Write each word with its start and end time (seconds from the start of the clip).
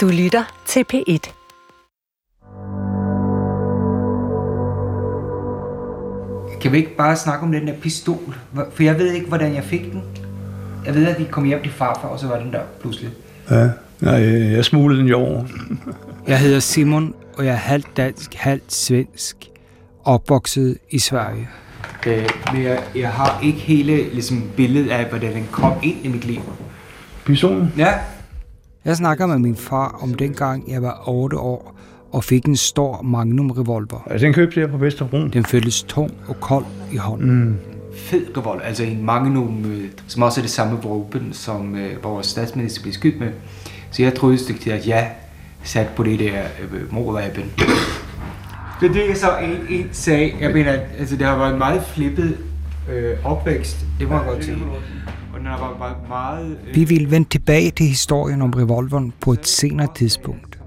Du 0.00 0.08
lytter 0.08 0.62
til 0.66 0.84
P1. 0.92 1.32
Kan 6.60 6.72
vi 6.72 6.76
ikke 6.76 6.96
bare 6.96 7.16
snakke 7.16 7.44
om 7.44 7.52
den 7.52 7.66
der 7.66 7.74
pistol? 7.82 8.34
For 8.72 8.82
jeg 8.82 8.98
ved 8.98 9.12
ikke, 9.12 9.26
hvordan 9.26 9.54
jeg 9.54 9.64
fik 9.64 9.92
den. 9.92 10.02
Jeg 10.86 10.94
ved, 10.94 11.06
at 11.06 11.18
vi 11.18 11.24
kom 11.30 11.44
hjem 11.44 11.62
til 11.62 11.72
farfar, 11.72 12.08
og 12.08 12.18
så 12.18 12.26
var 12.26 12.38
den 12.38 12.52
der 12.52 12.60
pludselig. 12.80 13.10
Ja, 13.50 13.68
nej, 14.00 14.14
jeg 14.52 14.64
smuglede 14.64 15.00
den 15.00 15.08
i 15.08 15.12
år. 15.12 15.46
Jeg 16.26 16.38
hedder 16.38 16.60
Simon, 16.60 17.14
og 17.36 17.44
jeg 17.44 17.52
er 17.52 17.56
halvt 17.56 17.96
dansk, 17.96 18.34
halvt 18.34 18.72
svensk. 18.72 19.36
Opvokset 20.04 20.78
i 20.90 20.98
Sverige. 20.98 21.48
Øh, 22.06 22.28
men 22.52 22.62
jeg, 22.62 22.82
jeg 22.96 23.10
har 23.10 23.40
ikke 23.42 23.58
hele 23.58 24.12
ligesom, 24.12 24.50
billedet 24.56 24.90
af, 24.90 25.06
hvordan 25.06 25.34
den 25.34 25.48
kom 25.50 25.72
ind 25.82 25.96
i 26.04 26.08
mit 26.08 26.24
liv. 26.24 26.40
Pistolen? 27.24 27.72
Ja. 27.76 27.94
Jeg 28.84 28.96
snakker 28.96 29.26
med 29.26 29.38
min 29.38 29.56
far 29.56 29.98
om 30.02 30.14
dengang, 30.14 30.70
jeg 30.70 30.82
var 30.82 31.02
8 31.08 31.36
år 31.36 31.76
og 32.12 32.24
fik 32.24 32.44
en 32.44 32.56
stor 32.56 33.02
Magnum 33.02 33.50
revolver. 33.50 34.06
Ja, 34.10 34.18
den 34.18 34.32
købte 34.32 34.60
jeg 34.60 34.70
på 34.70 34.76
Vesterbro. 34.76 35.26
Den 35.28 35.44
føltes 35.44 35.82
tung 35.82 36.10
og 36.28 36.40
kold 36.40 36.64
i 36.92 36.96
hånden. 36.96 37.44
Mm. 37.44 37.56
Fed 37.96 38.36
revolver, 38.36 38.62
altså 38.62 38.84
en 38.84 39.04
Magnum, 39.04 39.64
øh, 39.64 39.90
som 40.06 40.22
også 40.22 40.40
er 40.40 40.42
det 40.42 40.50
samme 40.50 40.78
våben, 40.82 41.32
som 41.32 41.76
øh, 41.76 42.04
vores 42.04 42.26
statsminister 42.26 42.82
blev 42.82 42.92
skudt 42.92 43.20
med. 43.20 43.28
Så 43.90 44.02
jeg 44.02 44.14
troede 44.14 44.34
et 44.34 44.40
stykke 44.40 44.60
til, 44.60 44.70
at 44.70 44.86
jeg 44.86 45.10
satte 45.62 45.92
på 45.96 46.02
det 46.02 46.18
der 46.18 46.42
øh, 46.72 46.92
morvaben. 46.92 47.44
Det 48.80 49.10
er 49.10 49.14
så 49.14 49.38
en, 49.38 49.78
en 49.78 49.88
sag, 49.92 50.36
jeg 50.40 50.52
mener, 50.52 50.72
altså 50.98 51.16
det 51.16 51.26
har 51.26 51.38
været 51.38 51.52
en 51.52 51.58
meget 51.58 51.82
flippet 51.82 52.36
øh, 52.92 53.16
opvækst, 53.24 53.86
det 53.98 54.08
må 54.08 54.14
jeg 54.14 54.24
godt 54.26 54.44
sige. 54.44 54.56
Og 55.40 55.44
den 55.44 55.52
har 55.52 55.76
været 55.80 56.08
meget... 56.08 56.58
Øh... 56.68 56.74
Vi 56.74 56.84
vil 56.84 57.10
vende 57.10 57.28
tilbage 57.28 57.70
til 57.70 57.86
historien 57.86 58.42
om 58.42 58.50
revolveren 58.50 59.12
på 59.20 59.32
et 59.32 59.46
senere 59.48 59.88
tidspunkt. 59.94 60.58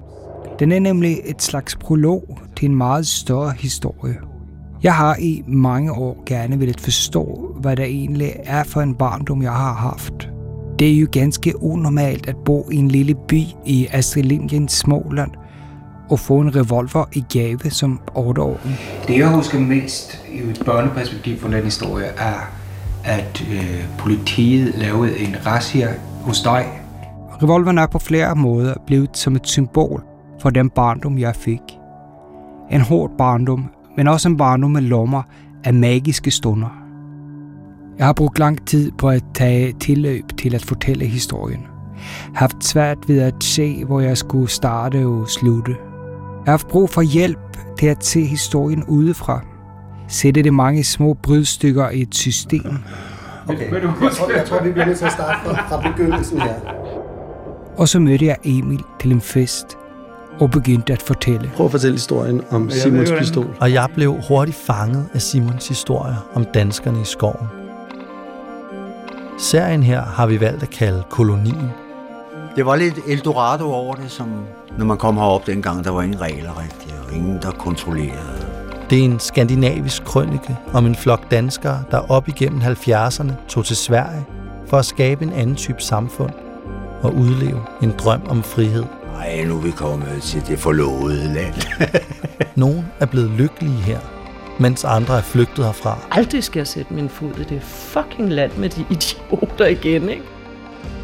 Den 0.60 0.72
er 0.72 0.80
nemlig 0.80 1.18
et 1.26 1.42
slags 1.42 1.76
prolog 1.76 2.40
til 2.58 2.70
en 2.70 2.76
meget 2.76 3.08
større 3.08 3.54
historie. 3.60 4.16
Jeg 4.84 4.96
har 4.96 5.16
i 5.20 5.44
mange 5.48 5.92
år 5.92 6.24
gerne 6.26 6.60
ville 6.60 6.74
forstå, 6.80 7.56
hvad 7.62 7.76
der 7.76 7.84
egentlig 7.84 8.34
er 8.44 8.64
for 8.64 8.82
en 8.82 8.96
barndom, 8.96 9.42
jeg 9.42 9.52
har 9.52 9.74
haft. 9.74 10.30
Det 10.80 10.92
er 10.92 10.96
jo 10.96 11.08
ganske 11.12 11.64
unormalt 11.64 12.30
at 12.30 12.36
bo 12.46 12.70
i 12.72 12.76
en 12.76 12.88
lille 12.88 13.16
by 13.28 13.42
i 13.66 13.88
Astrid 13.92 14.24
Lindgrens 14.24 14.72
Småland 14.72 15.32
og 16.10 16.20
få 16.20 16.40
en 16.40 16.56
revolver 16.56 17.06
i 17.14 17.24
gave 17.34 17.70
som 17.70 18.02
8-årig. 18.10 18.80
Det 19.08 19.18
jeg 19.18 19.36
husker 19.36 19.60
mest 19.60 20.22
i 20.32 20.38
et 20.38 20.62
børneperspektiv 20.66 21.38
fra 21.40 21.52
den 21.52 21.64
historie 21.64 22.06
er, 22.06 22.63
at 23.04 23.46
øh, 23.52 23.86
politiet 23.98 24.76
lavede 24.76 25.20
en 25.20 25.36
razzia 25.46 25.88
hos 26.22 26.42
dig. 26.42 26.66
Revolveren 27.44 27.78
er 27.78 27.88
på 27.88 28.00
flere 28.00 28.36
måder 28.36 28.74
blevet 28.88 29.18
som 29.18 29.36
et 29.36 29.48
symbol 29.48 30.04
for 30.42 30.50
den 30.50 30.70
barndom, 30.70 31.18
jeg 31.18 31.36
fik. 31.36 31.62
En 32.72 32.82
hård 32.82 33.12
barndom, 33.18 33.70
men 33.98 34.08
også 34.08 34.30
en 34.30 34.38
barndom 34.38 34.72
med 34.72 34.82
lommer 34.82 35.24
af 35.64 35.74
magiske 35.74 36.32
stunder. 36.32 36.84
Jeg 37.98 38.06
har 38.06 38.14
brugt 38.14 38.40
lang 38.40 38.68
tid 38.68 38.92
på 38.92 39.10
at 39.10 39.24
tage 39.34 39.74
tilløb 39.80 40.38
til 40.38 40.56
at 40.56 40.66
fortælle 40.66 41.06
historien. 41.06 41.62
Haft 42.36 42.64
svært 42.64 42.98
ved 43.08 43.20
at 43.20 43.44
se, 43.44 43.86
hvor 43.86 44.00
jeg 44.00 44.18
skulle 44.18 44.50
starte 44.50 45.06
og 45.06 45.30
slutte. 45.30 45.72
Jeg 45.72 46.46
har 46.46 46.52
haft 46.52 46.68
brug 46.68 46.90
for 46.90 47.02
hjælp 47.02 47.58
til 47.80 47.88
at 47.88 48.06
se 48.06 48.26
historien 48.26 48.84
udefra. 48.84 49.42
Sætte 50.08 50.44
det 50.44 50.54
mange 50.54 50.84
små 50.84 51.14
brydstykker 51.14 51.90
i 51.90 52.02
et 52.02 52.16
system. 52.16 52.78
Okay, 53.50 53.72
jeg 53.72 53.82
tror, 54.12 54.32
jeg 54.32 54.46
tror 54.46 54.64
vi 54.64 54.72
bliver 54.72 54.86
nødt 54.86 54.98
til 54.98 55.06
at 55.06 55.12
starte 55.12 55.40
fra, 55.46 55.70
fra 55.70 55.92
begyndelsen 55.92 56.42
her. 56.42 56.54
Og 57.78 57.88
så 57.88 58.00
mødte 58.00 58.26
jeg 58.26 58.38
Emil 58.44 58.84
til 59.02 59.12
en 59.12 59.22
fest 59.22 59.78
og 60.40 60.52
begyndte 60.52 60.94
at 60.94 61.02
fortælle. 61.02 61.52
Prøv 61.56 61.66
at 61.66 61.72
fortælle 61.72 61.96
historien 61.96 62.42
om 62.52 62.70
Simons 62.70 63.12
pistol. 63.20 63.56
Og 63.60 63.74
jeg 63.74 63.90
blev 63.96 64.16
hurtigt 64.28 64.58
fanget 64.58 65.06
af 65.14 65.22
Simons 65.22 65.68
historier 65.68 66.30
om 66.34 66.46
danskerne 66.54 67.02
i 67.02 67.06
skoven. 67.06 67.48
Serien 69.40 69.84
her 69.84 70.02
har 70.02 70.28
vi 70.28 70.40
valgt 70.42 70.64
at 70.64 70.70
kalde 70.70 71.04
Kolonien. 71.10 71.70
Det 72.56 72.66
var 72.66 72.76
lidt 72.76 73.00
Eldorado 73.08 73.74
over 73.74 73.96
det, 73.96 74.12
som 74.12 74.28
når 74.78 74.86
man 74.86 74.98
kom 74.98 75.18
herop 75.18 75.48
dengang, 75.48 75.84
der 75.84 75.92
var 75.92 76.02
ingen 76.02 76.22
regler 76.22 76.62
rigtigt, 76.62 76.96
og 77.08 77.14
ingen, 77.16 77.40
der 77.42 77.52
kontrollerede. 77.52 78.53
Det 78.90 79.00
er 79.00 79.04
en 79.04 79.20
skandinavisk 79.20 80.04
krønike 80.04 80.58
om 80.74 80.86
en 80.86 80.96
flok 80.96 81.32
danskere, 81.32 81.84
der 81.92 82.12
op 82.12 82.28
igennem 82.28 82.62
70'erne 82.62 83.32
tog 83.48 83.66
til 83.66 83.76
Sverige 83.76 84.26
for 84.68 84.78
at 84.78 84.86
skabe 84.86 85.24
en 85.24 85.34
anden 85.34 85.56
type 85.56 85.82
samfund 85.82 86.32
og 87.02 87.16
udleve 87.16 87.62
en 87.82 87.94
drøm 87.98 88.22
om 88.30 88.44
frihed. 88.44 88.84
Ej, 89.20 89.44
nu 89.46 89.58
er 89.58 89.62
vi 89.62 89.72
kommet 89.72 90.22
til 90.22 90.48
det 90.48 90.60
forlovede 90.60 91.34
land. 91.34 91.54
Nogle 92.56 92.86
er 93.00 93.06
blevet 93.06 93.30
lykkelige 93.30 93.76
her, 93.78 94.00
mens 94.60 94.84
andre 94.84 95.18
er 95.18 95.22
flygtet 95.22 95.66
herfra. 95.66 95.98
Aldrig 96.12 96.44
skal 96.44 96.60
jeg 96.60 96.68
sætte 96.68 96.94
min 96.94 97.10
fod 97.10 97.40
i 97.40 97.44
det 97.44 97.62
fucking 97.64 98.30
land 98.30 98.52
med 98.58 98.70
de 98.70 98.86
idioter 98.90 99.66
igen, 99.66 100.10
ikke? 100.10 100.24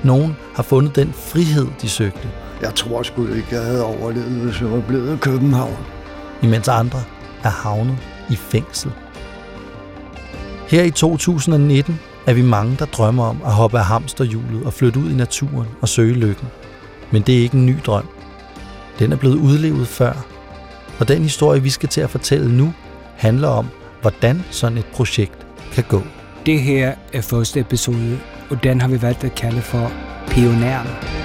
Nogle 0.04 0.36
har 0.56 0.64
fundet 0.64 0.96
den 0.96 1.14
frihed, 1.14 1.68
de 1.82 1.90
søgte. 1.90 2.30
Jeg 2.62 2.76
tror 2.76 3.04
sgu 3.04 3.28
ikke, 3.28 3.48
jeg 3.52 3.64
havde 3.64 3.86
overlevet, 3.86 4.26
hvis 4.32 4.62
jeg 4.62 4.72
var 4.72 4.82
blevet 4.82 5.16
i 5.16 5.18
København. 5.18 5.78
Imens 6.44 6.68
andre 6.68 7.04
er 7.44 7.50
havnet 7.50 7.98
i 8.30 8.36
fængsel. 8.36 8.92
Her 10.68 10.84
i 10.84 10.92
2019 10.92 12.00
er 12.28 12.34
vi 12.34 12.42
mange, 12.42 12.76
der 12.80 12.86
drømmer 12.86 13.26
om 13.26 13.42
at 13.46 13.52
hoppe 13.52 13.80
af 13.80 13.86
hamsterhjulet 13.86 14.66
og 14.66 14.74
flytte 14.74 15.00
ud 15.00 15.12
i 15.12 15.16
naturen 15.16 15.68
og 15.82 15.90
søge 15.90 16.14
lykken. 16.14 16.48
Men 17.12 17.22
det 17.22 17.38
er 17.38 17.42
ikke 17.42 17.58
en 17.58 17.66
ny 17.66 17.76
drøm. 17.86 18.08
Den 19.00 19.12
er 19.12 19.16
blevet 19.16 19.36
udlevet 19.36 19.88
før. 19.88 20.14
Og 21.00 21.08
den 21.08 21.24
historie, 21.24 21.64
vi 21.64 21.70
skal 21.70 21.90
til 21.90 22.02
at 22.02 22.10
fortælle 22.10 22.58
nu, 22.58 22.74
handler 23.16 23.48
om, 23.48 23.68
hvordan 24.02 24.44
sådan 24.52 24.78
et 24.78 24.86
projekt 24.86 25.48
kan 25.72 25.84
gå. 25.84 26.02
Det 26.46 26.62
her 26.62 26.94
er 27.14 27.22
første 27.22 27.60
episode, 27.60 28.20
og 28.50 28.64
den 28.64 28.82
har 28.82 28.88
vi 28.88 29.02
valgt 29.02 29.24
at 29.24 29.36
kalde 29.36 29.62
for 29.62 29.92
Pioneren. 30.28 31.19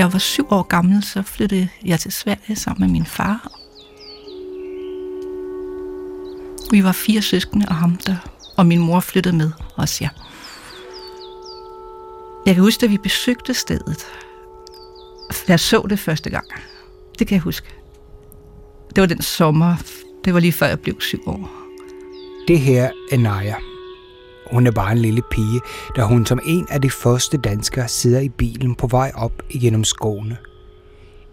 Jeg 0.00 0.12
var 0.12 0.18
syv 0.18 0.46
år 0.50 0.62
gammel, 0.62 1.02
så 1.02 1.22
flyttede 1.22 1.68
jeg 1.84 2.00
til 2.00 2.12
Sverige 2.12 2.56
sammen 2.56 2.80
med 2.80 2.88
min 2.88 3.06
far. 3.06 3.52
Vi 6.70 6.84
var 6.84 6.92
fire 6.92 7.22
søskende 7.22 7.66
og 7.68 7.74
ham 7.74 7.96
der, 7.96 8.16
og 8.56 8.66
min 8.66 8.78
mor 8.78 9.00
flyttede 9.00 9.36
med 9.36 9.50
os, 9.76 10.00
ja. 10.00 10.08
Jeg 12.46 12.54
kan 12.54 12.64
huske, 12.64 12.84
at 12.84 12.90
vi 12.90 12.98
besøgte 12.98 13.54
stedet. 13.54 14.06
Jeg 15.48 15.60
så 15.60 15.86
det 15.90 15.98
første 15.98 16.30
gang. 16.30 16.46
Det 17.18 17.26
kan 17.26 17.34
jeg 17.34 17.42
huske. 17.42 17.68
Det 18.94 19.00
var 19.00 19.06
den 19.06 19.22
sommer. 19.22 19.76
Det 20.24 20.34
var 20.34 20.40
lige 20.40 20.52
før 20.52 20.66
jeg 20.66 20.80
blev 20.80 21.00
syv 21.00 21.22
år. 21.26 21.50
Det 22.48 22.60
her 22.60 22.90
er 23.12 23.16
Naja. 23.16 23.54
Hun 24.52 24.66
er 24.66 24.70
bare 24.70 24.92
en 24.92 24.98
lille 24.98 25.22
pige, 25.30 25.60
da 25.96 26.02
hun 26.02 26.26
som 26.26 26.40
en 26.44 26.66
af 26.70 26.82
de 26.82 26.90
første 26.90 27.36
danskere 27.36 27.88
sidder 27.88 28.20
i 28.20 28.28
bilen 28.28 28.74
på 28.74 28.86
vej 28.86 29.12
op 29.14 29.42
igennem 29.50 29.84
skovene. 29.84 30.36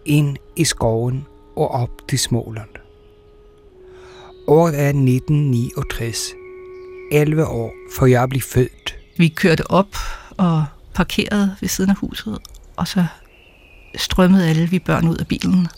Ind 0.04 0.36
i 0.56 0.64
skoven 0.64 1.26
og 1.56 1.70
op 1.70 1.90
til 2.08 2.18
Småland. 2.18 2.68
Året 4.46 4.80
er 4.80 4.88
1969. 4.88 6.32
11 7.12 7.46
år 7.46 7.72
før 7.98 8.06
jeg 8.06 8.28
blev 8.28 8.42
født. 8.42 8.98
Vi 9.16 9.28
kørte 9.28 9.70
op 9.70 9.96
og 10.36 10.64
parkerede 10.94 11.56
ved 11.60 11.68
siden 11.68 11.90
af 11.90 11.96
huset, 11.96 12.38
og 12.76 12.88
så 12.88 13.04
strømmede 13.96 14.48
alle 14.48 14.70
vi 14.70 14.78
børn 14.78 15.08
ud 15.08 15.16
af 15.16 15.26
bilen. 15.26 15.68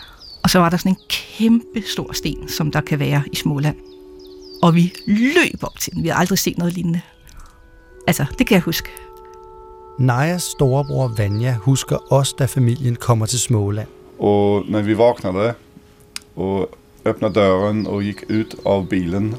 Og 0.42 0.50
så 0.50 0.58
var 0.58 0.70
der 0.70 0.76
sådan 0.76 0.92
en 0.92 0.98
kæmpe 1.08 1.82
stor 1.92 2.12
sten, 2.12 2.48
som 2.48 2.72
der 2.72 2.80
kan 2.80 2.98
være 2.98 3.22
i 3.32 3.36
Småland. 3.36 3.76
Og 4.62 4.74
vi 4.74 4.92
løb 5.06 5.62
op 5.62 5.78
til 5.78 5.92
den. 5.92 6.02
Vi 6.02 6.08
har 6.08 6.16
aldrig 6.16 6.38
set 6.38 6.58
noget 6.58 6.74
lignende. 6.74 7.00
Altså, 8.06 8.24
det 8.38 8.46
kan 8.46 8.54
jeg 8.54 8.62
huske. 8.62 8.88
Najas 9.98 10.42
storebror 10.42 11.08
Vanja 11.18 11.52
husker 11.52 12.12
også, 12.12 12.34
da 12.38 12.44
familien 12.44 12.96
kommer 12.96 13.26
til 13.26 13.40
Småland. 13.40 13.86
Och 14.18 14.68
när 14.68 14.82
vi 14.82 14.94
vaknade 14.94 15.54
och 16.34 16.66
öppnade 17.04 17.34
dörren 17.34 17.86
och 17.86 18.02
gick 18.02 18.30
ut 18.30 18.54
av 18.64 18.88
bilen 18.88 19.34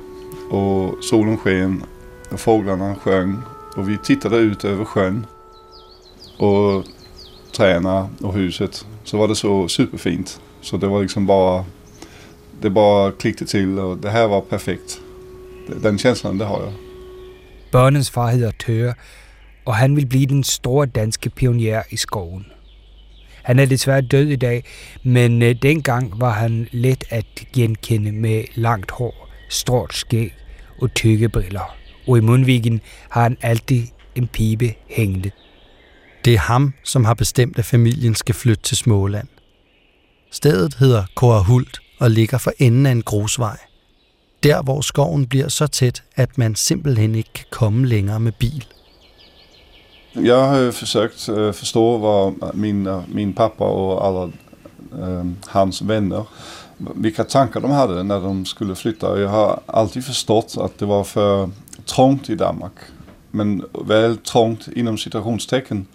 och 0.52 1.04
solen 1.04 1.38
sken 1.38 1.84
och 2.32 2.40
fåglarna 2.40 2.96
sjöng 2.96 3.38
och 3.76 3.90
vi 3.90 3.98
tittade 3.98 4.38
ut 4.38 4.66
över 4.66 4.86
sjön 4.86 5.26
och 6.38 6.84
träna 7.52 8.10
och 8.22 8.34
huset 8.34 8.86
så 9.04 9.18
var 9.18 9.28
det 9.28 9.36
så 9.36 9.68
superfint. 9.68 10.42
Så 10.62 10.78
det 10.78 10.88
var 10.88 11.02
liksom 11.02 11.26
bara, 11.26 11.66
det 12.62 12.70
bara 12.70 13.12
klickade 13.12 13.52
till 13.52 13.80
och 13.80 13.98
det 13.98 14.10
här 14.10 14.28
var 14.28 14.42
perfekt. 14.42 15.02
Den 15.82 15.98
känslan, 15.98 16.38
det 16.38 16.46
har 16.46 16.60
jag. 16.60 16.91
Børnens 17.72 18.12
far 18.12 18.30
hedder 18.32 18.52
Tøre, 18.60 18.94
og 19.66 19.76
han 19.76 19.96
vil 19.96 20.06
blive 20.06 20.26
den 20.26 20.44
store 20.44 20.86
danske 20.86 21.30
pioner 21.30 21.84
i 21.90 21.98
skoven. 21.98 22.46
Han 23.44 23.60
er 23.60 23.66
desværre 23.66 24.02
død 24.02 24.28
i 24.28 24.36
dag, 24.36 24.64
men 25.04 25.42
øh, 25.42 25.56
dengang 25.62 26.22
var 26.22 26.32
han 26.32 26.68
let 26.72 27.04
at 27.10 27.26
genkende 27.54 28.12
med 28.12 28.44
langt 28.56 28.92
hår, 28.92 29.30
stort 29.50 29.94
skæg 29.94 30.34
og 30.82 30.94
tykke 30.94 31.30
briller 31.30 31.82
og 32.08 32.18
i 32.18 32.22
mundvigen 32.22 32.82
har 33.10 33.22
han 33.22 33.38
altid 33.42 33.88
en 34.16 34.28
pibe 34.28 34.74
hængende. 34.88 35.32
Det 36.26 36.34
er 36.34 36.40
ham, 36.40 36.74
som 36.84 37.06
har 37.06 37.14
bestemt, 37.14 37.60
at 37.60 37.66
familien 37.66 38.16
skal 38.16 38.36
flytte 38.36 38.64
til 38.64 38.78
Småland. 38.78 39.28
Stedet 40.32 40.74
hedder 40.74 41.04
Korahult 41.16 41.80
og 42.00 42.12
ligger 42.12 42.38
for 42.38 42.54
enden 42.60 42.86
af 42.86 42.92
en 42.92 43.02
grusvej. 43.02 43.58
Der, 44.44 44.62
hvor 44.62 44.82
skoven 44.82 45.28
bliver 45.28 45.48
så 45.48 45.68
tæt, 45.68 46.04
at 46.16 46.38
man 46.38 46.56
simpelthen 46.56 47.16
ikke 47.16 47.30
kan 47.34 47.46
komme 47.52 47.88
længere 47.88 48.20
med 48.20 48.32
bil. 48.32 48.66
Jeg 50.16 50.50
har 50.50 50.72
försökt 50.72 51.30
øh, 51.30 51.54
förstå 51.54 51.98
vad 51.98 52.54
min, 52.54 52.88
øh, 52.88 53.16
min 53.16 53.34
pappa 53.34 53.64
och 53.64 54.08
alla 54.08 54.32
øh, 55.06 55.26
hans 55.48 55.88
vänner, 55.88 56.24
vilka 56.78 57.24
tankar 57.24 57.60
de 57.60 57.72
hade 57.72 58.04
när 58.04 58.20
de 58.20 58.46
skulle 58.46 58.76
flytta. 58.76 59.20
Jag 59.20 59.30
har 59.30 59.62
alltid 59.68 60.04
förstått 60.04 60.58
att 60.58 60.80
det 60.80 60.88
var 60.88 61.04
för 61.04 61.50
trångt 61.86 62.30
i 62.30 62.36
Danmark. 62.36 62.74
Men 63.32 63.64
väl 63.88 64.18
trångt 64.18 64.68
inom 64.68 64.98
citationstecken. 64.98 65.88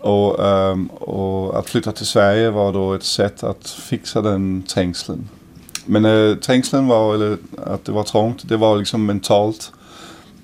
Och, 0.00 0.40
øh, 0.40 0.72
um, 0.72 0.86
och 0.86 1.58
att 1.58 1.68
flytta 1.68 1.92
till 1.92 2.06
Sverige 2.06 2.50
var 2.50 2.72
då 2.72 2.94
ett 2.94 3.04
sätt 3.04 3.44
att 3.44 3.68
fixa 3.68 4.22
den 4.22 4.62
trängseln. 4.62 5.28
Men 5.86 6.04
eh, 6.04 6.12
uh, 6.12 6.36
trängslen 6.36 6.86
var, 6.86 7.14
eller 7.14 7.38
att 7.66 7.84
det 7.84 7.92
var 7.92 8.02
trångt, 8.02 8.48
det 8.48 8.56
var 8.56 8.76
liksom 8.78 9.06
mentalt. 9.06 9.72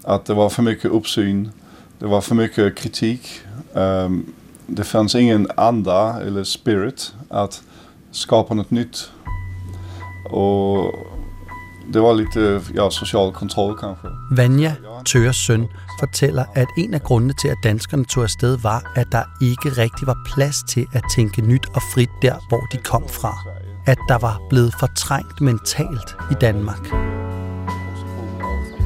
Att 0.05 0.25
det 0.25 0.35
var 0.35 0.49
för 0.49 0.63
mycket 0.63 0.91
uppsyn. 0.91 1.51
Det 1.99 2.07
var 2.07 2.21
för 2.21 2.35
mycket 2.35 2.77
kritik. 2.77 3.41
Um, 3.73 4.33
det 4.67 4.85
fanns 4.85 5.15
ingen 5.15 5.49
anda 5.57 6.21
eller 6.21 6.45
spirit 6.45 7.15
att 7.29 7.63
skapa 8.11 8.55
något 8.55 8.71
nytt. 8.71 9.11
Och 10.31 10.95
det 11.93 12.01
var 12.01 12.15
lite 12.15 12.61
ja, 12.75 12.91
social 12.91 13.33
kontrol 13.33 13.79
kanske. 13.79 14.09
Vanja, 14.31 14.75
Tøres 15.07 15.37
søn, 15.37 15.69
fortæller, 16.01 16.45
at 16.55 16.69
en 16.79 16.95
af 16.95 17.03
grundene 17.03 17.35
til, 17.43 17.49
at 17.49 17.57
danskerne 17.65 18.05
tog 18.05 18.23
afsted, 18.23 18.59
var, 18.63 18.93
at 18.97 19.07
der 19.13 19.23
ikke 19.43 19.83
rigtig 19.83 20.07
var 20.07 20.17
plads 20.35 20.63
til 20.69 20.87
at 20.95 21.03
tænke 21.17 21.43
nyt 21.43 21.67
og 21.75 21.83
frit 21.95 22.11
der, 22.23 22.35
hvor 22.49 22.61
de 22.73 22.77
kom 22.77 23.09
fra. 23.09 23.62
At 23.87 23.99
der 24.09 24.19
var 24.19 24.41
blevet 24.49 24.75
fortrængt 24.81 25.41
mentalt 25.41 26.17
i 26.31 26.35
Danmark. 26.41 26.87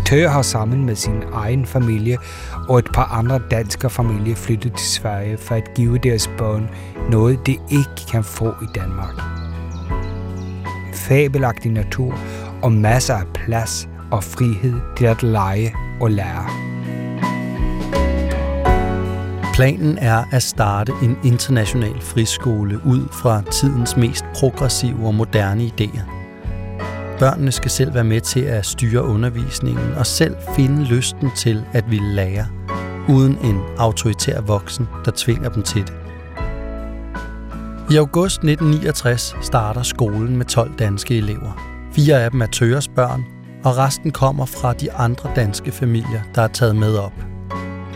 Tør 0.06 0.28
har 0.28 0.42
sammen 0.42 0.84
med 0.84 0.96
sin 0.96 1.22
egen 1.32 1.66
familie 1.66 2.18
og 2.68 2.78
et 2.78 2.88
par 2.94 3.04
andre 3.04 3.40
danske 3.50 3.90
familier 3.90 4.34
flyttet 4.34 4.72
til 4.72 4.86
Sverige 4.86 5.38
for 5.38 5.54
at 5.54 5.74
give 5.74 5.98
deres 5.98 6.30
børn 6.38 6.70
noget, 7.10 7.46
de 7.46 7.52
ikke 7.52 8.06
kan 8.10 8.24
få 8.24 8.48
i 8.48 8.66
Danmark. 8.74 9.14
Fabelagtig 10.94 11.72
natur 11.72 12.18
og 12.62 12.72
masser 12.72 13.14
af 13.14 13.26
plads 13.34 13.88
og 14.10 14.24
frihed 14.24 14.80
til 14.96 15.04
at 15.04 15.22
lege 15.22 15.74
og 16.00 16.10
lære. 16.10 16.75
Planen 19.56 19.98
er 19.98 20.24
at 20.32 20.42
starte 20.42 20.92
en 21.02 21.18
international 21.24 22.00
friskole 22.00 22.80
ud 22.86 23.08
fra 23.12 23.42
tidens 23.42 23.96
mest 23.96 24.24
progressive 24.34 25.06
og 25.06 25.14
moderne 25.14 25.62
idéer. 25.64 26.02
Børnene 27.18 27.52
skal 27.52 27.70
selv 27.70 27.94
være 27.94 28.04
med 28.04 28.20
til 28.20 28.40
at 28.40 28.66
styre 28.66 29.02
undervisningen 29.02 29.94
og 29.94 30.06
selv 30.06 30.36
finde 30.56 30.84
lysten 30.84 31.30
til 31.36 31.64
at 31.72 31.90
ville 31.90 32.14
lære, 32.14 32.46
uden 33.08 33.38
en 33.44 33.60
autoritær 33.78 34.40
voksen, 34.40 34.88
der 35.04 35.12
tvinger 35.16 35.48
dem 35.48 35.62
til 35.62 35.82
det. 35.82 35.94
I 37.90 37.96
august 37.96 38.36
1969 38.36 39.36
starter 39.42 39.82
skolen 39.82 40.36
med 40.36 40.46
12 40.46 40.78
danske 40.78 41.18
elever. 41.18 41.78
Fire 41.92 42.22
af 42.22 42.30
dem 42.30 42.42
er 42.42 42.46
Tøres 42.46 42.88
børn, 42.88 43.24
og 43.64 43.76
resten 43.76 44.10
kommer 44.10 44.46
fra 44.46 44.72
de 44.72 44.92
andre 44.92 45.30
danske 45.36 45.72
familier, 45.72 46.20
der 46.34 46.42
er 46.42 46.48
taget 46.48 46.76
med 46.76 46.96
op. 46.96 47.35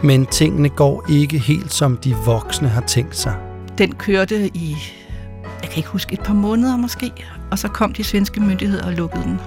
Men 0.02 0.26
tingene 0.26 0.69
går 0.69 1.05
ikke 1.08 1.38
helt 1.38 1.73
som 1.73 1.97
de 1.97 2.14
voksne 2.14 2.69
har 2.69 2.81
tænkt 2.81 3.17
sig. 3.17 3.37
Den 3.79 3.94
kørte 3.94 4.47
i, 4.56 4.76
jeg 5.62 5.70
kan 5.70 5.76
ikke 5.76 5.88
huske, 5.88 6.12
et 6.12 6.20
par 6.20 6.35
måneder 6.35 6.76
måske, 6.76 7.12
og 7.50 7.58
så 7.58 7.69
kom 7.69 7.93
de 7.93 8.05
svenske 8.05 8.41
myndigheder 8.41 8.87
og 8.87 8.93
lukkede 8.93 9.23
den. 9.23 9.41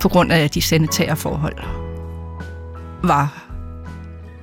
På 0.00 0.08
grund 0.08 0.32
af 0.32 0.50
de 0.50 0.62
sanitære 0.62 1.16
forhold. 1.16 1.56
Var, 3.02 3.44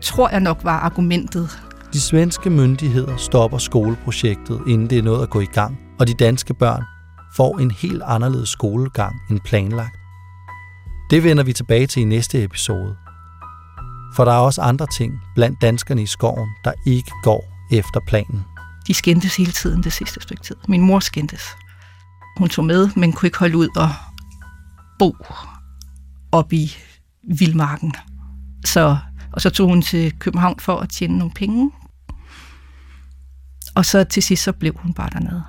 tror 0.01 0.29
jeg 0.29 0.39
nok 0.39 0.59
var 0.63 0.79
argumentet. 0.79 1.59
De 1.93 2.01
svenske 2.01 2.49
myndigheder 2.49 3.17
stopper 3.17 3.57
skoleprojektet, 3.57 4.61
inden 4.67 4.89
det 4.89 4.97
er 4.97 5.03
nået 5.03 5.23
at 5.23 5.29
gå 5.29 5.39
i 5.39 5.45
gang, 5.45 5.79
og 5.99 6.07
de 6.07 6.13
danske 6.13 6.53
børn 6.53 6.83
får 7.35 7.57
en 7.57 7.71
helt 7.71 8.03
anderledes 8.05 8.49
skolegang 8.49 9.15
end 9.29 9.39
planlagt. 9.45 9.95
Det 11.09 11.23
vender 11.23 11.43
vi 11.43 11.53
tilbage 11.53 11.87
til 11.87 12.01
i 12.01 12.05
næste 12.05 12.43
episode. 12.43 12.95
For 14.15 14.25
der 14.25 14.31
er 14.31 14.37
også 14.37 14.61
andre 14.61 14.87
ting 14.97 15.21
blandt 15.35 15.61
danskerne 15.61 16.03
i 16.03 16.05
skoven, 16.05 16.49
der 16.63 16.73
ikke 16.85 17.11
går 17.23 17.43
efter 17.71 17.99
planen. 18.07 18.45
De 18.87 18.93
skændtes 18.93 19.35
hele 19.35 19.51
tiden 19.51 19.83
det 19.83 19.93
sidste 19.93 20.21
stykke 20.21 20.43
tid. 20.43 20.55
Min 20.67 20.81
mor 20.81 20.99
skændtes. 20.99 21.43
Hun 22.37 22.49
tog 22.49 22.65
med, 22.65 22.89
men 22.95 23.13
kunne 23.13 23.27
ikke 23.27 23.39
holde 23.39 23.57
ud 23.57 23.69
og 23.75 23.89
bo 24.99 25.15
op 26.31 26.53
i 26.53 26.71
vildmarken. 27.23 27.93
Så, 28.65 28.97
og 29.33 29.41
så 29.41 29.49
tog 29.49 29.67
hun 29.67 29.81
til 29.81 30.19
København 30.19 30.59
for 30.59 30.79
at 30.79 30.89
tjene 30.89 31.17
nogle 31.17 31.33
penge. 31.33 31.71
Og 33.75 33.85
så 33.85 34.03
til 34.03 34.23
sidst 34.23 34.43
så 34.43 34.51
blev 34.51 34.73
hun 34.77 34.93
bare 34.93 35.09
dernede. 35.09 35.43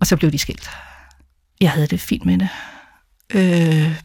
Og 0.00 0.06
så 0.06 0.16
blev 0.16 0.32
de 0.32 0.38
skilt. 0.38 0.70
Jeg 1.60 1.70
havde 1.70 1.86
det 1.86 2.00
fint 2.00 2.26
med 2.26 2.38
det. 2.38 2.48
Øh, 3.34 4.00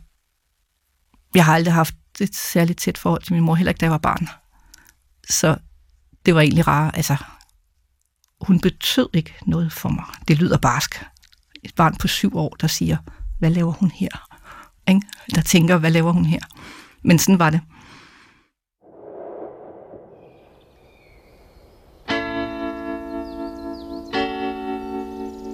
jeg 1.36 1.46
har 1.46 1.54
aldrig 1.54 1.74
haft 1.74 1.96
et 2.22 2.36
særligt 2.36 2.80
tæt 2.80 2.98
forhold 2.98 3.22
til 3.22 3.34
min 3.34 3.44
mor, 3.44 3.56
heller 3.56 3.70
ikke 3.72 3.80
da 3.80 3.86
jeg 3.86 3.92
var 3.92 3.98
barn. 3.98 4.30
Så 5.30 5.58
det 6.26 6.36
var 6.36 6.42
egentlig 6.42 6.68
rart. 6.68 6.98
Altså, 6.98 7.16
hun 8.42 8.60
betød 8.60 9.10
ikke 9.14 9.36
noget 9.46 9.74
for 9.74 9.90
mig. 9.90 10.06
Det 10.28 10.38
lyder 10.38 10.58
barsk. 10.58 11.06
Et 11.64 11.76
barn 11.76 11.96
på 11.96 12.08
syv 12.08 12.38
år, 12.38 12.56
der 12.62 12.68
siger, 12.68 12.98
hvad 13.40 13.50
laver 13.50 13.72
hun 13.72 13.92
her? 13.92 14.40
Ikke? 14.88 15.02
Der 15.36 15.42
tænker, 15.42 15.78
hvad 15.78 15.92
laver 15.92 16.12
hun 16.12 16.26
her? 16.26 16.40
Men 17.04 17.20
sådan 17.20 17.40
var 17.40 17.50
det. 17.50 17.62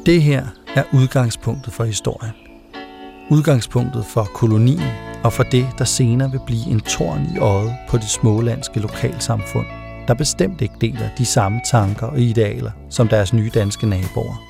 Det 0.06 0.24
her 0.24 0.48
er 0.76 0.84
udgangspunktet 0.94 1.74
for 1.74 1.84
historien. 1.84 2.34
Udgangspunktet 3.30 4.06
for 4.06 4.24
kolonien 4.24 5.05
og 5.26 5.34
for 5.34 5.44
det, 5.44 5.68
der 5.78 5.86
senere 5.86 6.32
vil 6.32 6.40
blive 6.46 6.66
en 6.66 6.80
torn 6.80 7.28
i 7.36 7.38
øjet 7.38 7.76
på 7.90 7.98
det 7.98 8.10
smålandske 8.10 8.80
lokalsamfund, 8.80 9.66
der 10.08 10.14
bestemt 10.14 10.62
ikke 10.62 10.76
deler 10.82 11.10
de 11.18 11.26
samme 11.26 11.62
tanker 11.72 12.08
og 12.08 12.20
idealer 12.20 12.72
som 12.90 13.08
deres 13.08 13.34
nye 13.34 13.52
danske 13.54 13.88
naboer. 13.88 14.44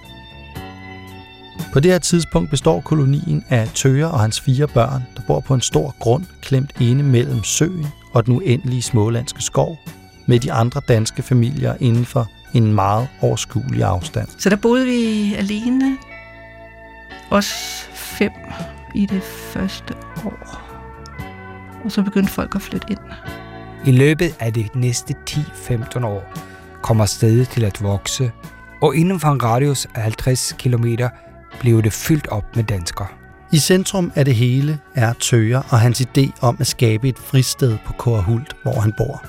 På 1.74 1.80
det 1.80 1.92
her 1.92 2.00
tidspunkt 2.00 2.50
består 2.50 2.82
kolonien 2.82 3.46
af 3.50 3.70
Tøger 3.74 4.08
og 4.08 4.20
hans 4.20 4.42
fire 4.42 4.68
børn, 4.68 5.04
der 5.16 5.22
bor 5.28 5.40
på 5.40 5.54
en 5.54 5.62
stor 5.62 5.96
grund 6.00 6.26
klemt 6.42 6.72
inde 6.82 7.04
mellem 7.04 7.44
søen 7.44 7.88
og 8.14 8.26
den 8.26 8.36
uendelige 8.36 8.82
smålandske 8.82 9.42
skov, 9.42 9.78
med 10.26 10.40
de 10.40 10.52
andre 10.52 10.82
danske 10.88 11.22
familier 11.22 11.76
inden 11.80 12.06
for 12.06 12.28
en 12.54 12.74
meget 12.74 13.08
overskuelig 13.22 13.84
afstand. 13.84 14.28
Så 14.38 14.50
der 14.50 14.56
boede 14.56 14.86
vi 14.86 15.34
alene, 15.34 15.98
os 17.32 17.54
fem 17.94 18.32
i 18.96 19.06
det 19.06 19.24
første 19.24 19.94
år. 20.26 20.65
Og 21.86 21.92
så 21.92 22.04
begyndte 22.04 22.32
folk 22.32 22.56
at 22.56 22.62
flytte 22.62 22.88
ind. 22.90 23.00
I 23.86 23.92
løbet 23.92 24.36
af 24.40 24.54
de 24.54 24.70
næste 24.76 25.16
10-15 25.30 26.06
år 26.06 26.34
kommer 26.82 27.06
stedet 27.06 27.50
til 27.50 27.66
at 27.66 27.84
vokse, 27.84 28.32
og 28.82 28.96
inden 28.96 29.20
for 29.20 29.28
en 29.28 29.44
radius 29.44 29.88
af 29.96 30.02
50 30.02 30.56
km 30.60 30.86
blev 31.60 31.84
det 31.84 31.94
fyldt 31.94 32.28
op 32.28 32.56
med 32.56 32.64
danskere. 32.64 33.08
I 33.52 33.58
centrum 33.58 34.12
af 34.16 34.26
det 34.26 34.36
hele 34.36 34.80
er 34.96 35.14
Tøger 35.14 35.62
og 35.70 35.80
hans 35.80 36.02
idé 36.02 36.32
om 36.42 36.58
at 36.60 36.68
skabe 36.68 37.10
et 37.10 37.20
fristed 37.20 37.78
på 37.86 37.94
Korahult, 37.94 38.56
hvor 38.64 38.80
han 38.80 38.94
bor. 38.98 39.26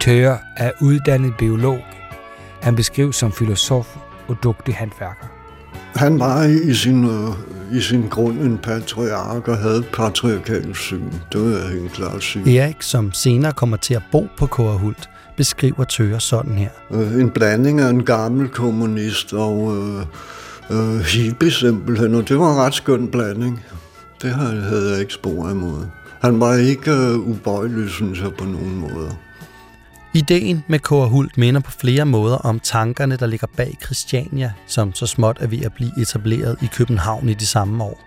Tøger 0.00 0.38
er 0.56 0.70
uddannet 0.80 1.34
biolog. 1.38 1.78
Han 2.62 2.76
beskrives 2.76 3.16
som 3.16 3.32
filosof 3.32 3.96
og 4.28 4.36
dygtig 4.44 4.74
håndværker. 4.74 5.35
Han 5.94 6.18
var 6.18 6.44
i 6.44 6.74
sin, 6.74 7.04
øh, 7.04 7.78
i 7.78 7.80
sin 7.80 8.08
grund 8.08 8.38
en 8.38 8.58
patriark 8.58 9.48
og 9.48 9.58
havde 9.58 9.78
et 9.78 9.88
patriarkalt 9.92 10.76
syn. 10.76 11.10
Det 11.32 11.40
vil 11.42 11.50
jeg 11.50 11.68
helt 11.80 11.92
klart 11.92 12.22
sige. 12.22 12.58
Erik, 12.58 12.82
som 12.82 13.12
senere 13.12 13.52
kommer 13.52 13.76
til 13.76 13.94
at 13.94 14.02
bo 14.12 14.26
på 14.36 14.46
Korahult, 14.46 15.08
beskriver 15.36 15.84
Tøger 15.84 16.18
sådan 16.18 16.52
her. 16.52 16.68
Øh, 16.90 17.20
en 17.20 17.30
blanding 17.30 17.80
af 17.80 17.90
en 17.90 18.04
gammel 18.04 18.48
kommunist 18.48 19.32
og 19.32 19.76
øh, 19.76 20.02
øh, 20.70 21.00
hippie 21.00 21.50
simpelthen, 21.50 22.14
og 22.14 22.28
det 22.28 22.38
var 22.38 22.52
en 22.52 22.58
ret 22.58 22.74
skøn 22.74 23.08
blanding. 23.08 23.64
Det 24.22 24.30
havde 24.30 24.90
jeg 24.92 25.00
ikke 25.00 25.12
spor 25.12 25.50
imod. 25.50 25.86
Han 26.20 26.40
var 26.40 26.54
ikke 26.54 26.90
øh, 26.90 27.18
ubøjelig, 27.18 27.90
synes 27.90 28.20
jeg, 28.20 28.30
på 28.38 28.44
nogen 28.44 28.76
måder. 28.76 29.10
Ideen 30.16 30.64
med 30.68 30.78
Korahult 30.78 31.38
minder 31.38 31.60
på 31.60 31.70
flere 31.70 32.06
måder 32.06 32.36
om 32.36 32.60
tankerne, 32.60 33.16
der 33.16 33.26
ligger 33.26 33.46
bag 33.56 33.76
Christiania, 33.84 34.52
som 34.66 34.94
så 34.94 35.06
småt 35.06 35.36
er 35.40 35.46
ved 35.46 35.62
at 35.64 35.72
blive 35.72 35.90
etableret 36.02 36.56
i 36.62 36.66
København 36.66 37.28
i 37.28 37.34
de 37.34 37.46
samme 37.46 37.84
år. 37.84 38.00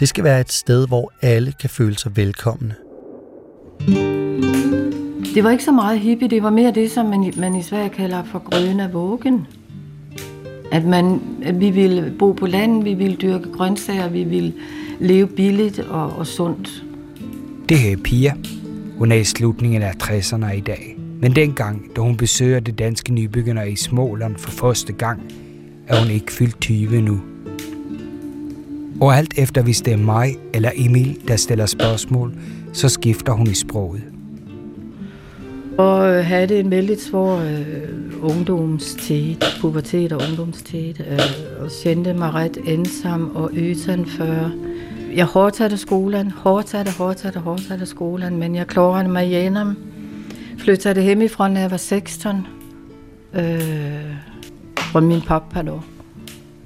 Det 0.00 0.08
skal 0.08 0.24
være 0.24 0.40
et 0.40 0.52
sted, 0.52 0.88
hvor 0.88 1.12
alle 1.22 1.52
kan 1.60 1.70
føle 1.70 1.98
sig 1.98 2.16
velkomne. 2.16 2.74
Det 5.34 5.44
var 5.44 5.50
ikke 5.50 5.64
så 5.64 5.72
meget 5.72 6.00
hippie, 6.00 6.28
det 6.28 6.42
var 6.42 6.50
mere 6.50 6.70
det, 6.70 6.90
som 6.90 7.06
man, 7.06 7.32
man 7.36 7.54
i 7.54 7.62
Sverige 7.62 7.88
kalder 7.88 8.24
for 8.24 8.38
grønne 8.38 8.92
vågen. 8.92 9.46
At, 10.72 10.84
man, 10.84 11.20
at 11.42 11.60
vi 11.60 11.70
ville 11.70 12.14
bo 12.18 12.32
på 12.32 12.46
landet, 12.46 12.84
vi 12.84 12.94
ville 12.94 13.16
dyrke 13.16 13.52
grøntsager, 13.52 14.08
vi 14.08 14.24
ville 14.24 14.52
leve 15.00 15.26
billigt 15.26 15.78
og, 15.78 16.12
og 16.12 16.26
sundt. 16.26 16.84
Det 17.68 17.78
her 17.78 17.92
er 17.92 18.02
Pia. 18.04 18.34
Hun 18.98 19.12
er 19.12 19.16
i 19.16 19.24
slutningen 19.24 19.82
af 19.82 19.92
60'erne 20.02 20.52
i 20.52 20.60
dag. 20.60 20.96
Men 21.20 21.36
dengang, 21.36 21.82
da 21.96 22.00
hun 22.00 22.16
besøger 22.16 22.60
det 22.60 22.78
danske 22.78 23.12
nybyggerne 23.12 23.70
i 23.70 23.76
Småland 23.76 24.36
for 24.36 24.50
første 24.50 24.92
gang, 24.92 25.22
er 25.88 26.00
hun 26.00 26.10
ikke 26.10 26.32
fyldt 26.32 26.60
20 26.60 27.00
nu. 27.00 27.20
Og 29.00 29.16
alt 29.16 29.34
efter 29.38 29.62
hvis 29.62 29.80
det 29.80 29.92
er 29.92 29.96
mig 29.96 30.36
eller 30.54 30.70
Emil, 30.76 31.18
der 31.28 31.36
stiller 31.36 31.66
spørgsmål, 31.66 32.32
så 32.72 32.88
skifter 32.88 33.32
hun 33.32 33.46
i 33.46 33.54
sproget. 33.54 34.02
Og 35.78 36.14
øh, 36.14 36.24
havde 36.24 36.46
det 36.46 36.60
en 36.60 36.70
vældig 36.70 37.00
svår 37.00 37.36
øh, 37.38 38.36
ungdomstid, 38.36 39.36
pubertet 39.60 40.12
og 40.12 40.22
ungdomstid, 40.28 40.94
øh, 41.00 41.18
og 41.60 41.70
kendte 41.82 42.14
mig 42.14 42.34
ret 42.34 42.58
ensam 42.66 43.36
og 43.36 43.50
utanför. 43.52 44.50
Jeg 45.16 45.24
hårdtatte 45.24 45.76
skolen, 45.76 46.30
hårdtatte, 46.30 46.92
hårdtatte, 46.92 47.38
hårdtatte 47.38 47.86
skolen, 47.86 48.36
men 48.36 48.54
jeg 48.54 48.66
klarede 48.66 49.08
mig 49.08 49.26
igennem. 49.26 49.76
Flyttede 50.66 51.02
hjemmefra, 51.02 51.48
når 51.48 51.60
jeg 51.60 51.70
var 51.70 51.76
16, 51.76 52.46
øh, 53.34 54.16
fra 54.78 55.00
min 55.00 55.20
pappa 55.20 55.62
då. 55.62 55.80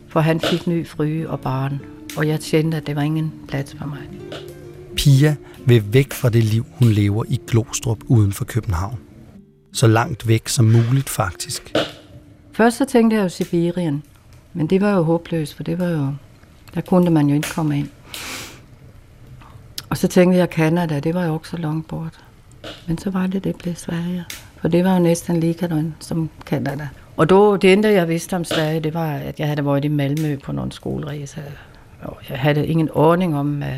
For 0.08 0.20
han 0.20 0.40
fik 0.40 0.66
ny 0.66 0.86
fryge 0.86 1.30
og 1.30 1.40
barn, 1.40 1.80
og 2.16 2.28
jeg 2.28 2.40
kendte, 2.40 2.76
at 2.76 2.86
det 2.86 2.96
var 2.96 3.02
ingen 3.02 3.32
plads 3.48 3.74
for 3.78 3.86
mig. 3.86 3.98
Pia 4.96 5.36
vil 5.66 5.92
væk 5.92 6.12
fra 6.12 6.28
det 6.28 6.44
liv, 6.44 6.66
hun 6.70 6.88
lever 6.88 7.24
i 7.28 7.40
Glostrup 7.46 7.98
uden 8.06 8.32
for 8.32 8.44
København. 8.44 8.98
Så 9.72 9.86
langt 9.86 10.28
væk 10.28 10.48
som 10.48 10.64
muligt 10.64 11.08
faktisk. 11.08 11.72
Først 12.52 12.76
så 12.76 12.84
tænkte 12.84 13.16
jeg 13.16 13.22
jo 13.22 13.28
Sibirien, 13.28 14.02
men 14.54 14.66
det 14.66 14.80
var 14.80 14.90
jo 14.96 15.02
håbløst, 15.02 15.54
for 15.54 15.62
det 15.62 15.78
var 15.78 15.88
jo, 15.88 16.12
der 16.74 16.80
kunne 16.80 17.10
man 17.10 17.28
jo 17.28 17.34
ikke 17.34 17.48
komme 17.54 17.78
ind. 17.78 17.88
Og 19.90 19.96
så 19.96 20.08
tænkte 20.08 20.38
jeg 20.38 20.48
Canada, 20.52 21.00
det 21.00 21.14
var 21.14 21.24
jo 21.24 21.34
også 21.34 21.50
så 21.50 21.56
langt 21.56 21.88
bort. 21.88 22.29
Men 22.90 22.98
så 22.98 23.10
var 23.10 23.26
det, 23.26 23.44
det 23.44 23.56
blev 23.56 23.74
Sverige. 23.74 24.24
For 24.60 24.68
det 24.68 24.84
var 24.84 24.94
jo 24.94 25.02
næsten 25.02 25.40
lige 25.40 25.92
som 26.00 26.30
Kanada. 26.46 26.88
Og 27.16 27.30
då, 27.30 27.56
det 27.56 27.72
endte, 27.72 27.88
jeg 27.88 28.08
vidste 28.08 28.36
om 28.36 28.44
Sverige, 28.44 28.80
det 28.80 28.94
var, 28.94 29.12
at 29.12 29.40
jeg 29.40 29.48
havde 29.48 29.66
været 29.66 29.84
i 29.84 29.88
Malmø 29.88 30.36
på 30.36 30.52
nogle 30.52 30.72
skolerejser. 30.72 31.42
Og 32.02 32.18
jeg 32.28 32.38
havde 32.38 32.66
ingen 32.66 32.90
ordning 32.92 33.36
om, 33.36 33.62
øh, 33.62 33.76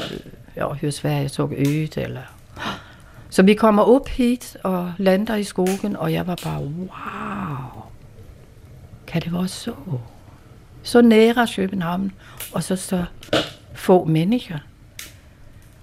øh, 0.00 0.20
ja, 0.56 0.66
hur 0.68 0.90
Sverige 0.90 1.28
så 1.28 1.42
ut. 1.42 1.96
Eller. 1.96 2.20
Så 3.30 3.42
vi 3.42 3.54
kommer 3.54 3.82
op 3.82 4.08
hit 4.08 4.56
og 4.62 4.92
lander 4.98 5.36
i 5.36 5.44
skogen, 5.44 5.96
og 5.96 6.12
jeg 6.12 6.26
var 6.26 6.38
bare, 6.44 6.60
wow, 6.62 7.82
kan 9.06 9.22
det 9.22 9.32
være 9.32 9.48
så? 9.48 9.72
Så 10.82 11.02
nære 11.02 11.48
København, 11.56 12.12
og 12.52 12.62
så 12.62 12.76
så 12.76 13.04
få 13.74 14.04
mennesker. 14.04 14.58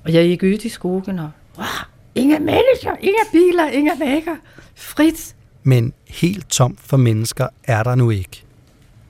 Og 0.03 0.13
jeg 0.13 0.23
gik 0.23 0.43
ud 0.43 0.65
i 0.65 0.69
skogen, 0.69 1.19
og 1.19 1.29
wow, 1.57 1.82
ingen 2.23 2.45
mennesker, 2.45 2.95
ingen 3.01 3.25
biler, 3.31 3.67
ingen 3.67 3.99
vægger, 3.99 4.35
frit. 4.75 5.35
Men 5.63 5.93
helt 6.07 6.49
tom 6.49 6.77
for 6.79 6.97
mennesker 6.97 7.47
er 7.63 7.83
der 7.83 7.95
nu 7.95 8.09
ikke. 8.09 8.43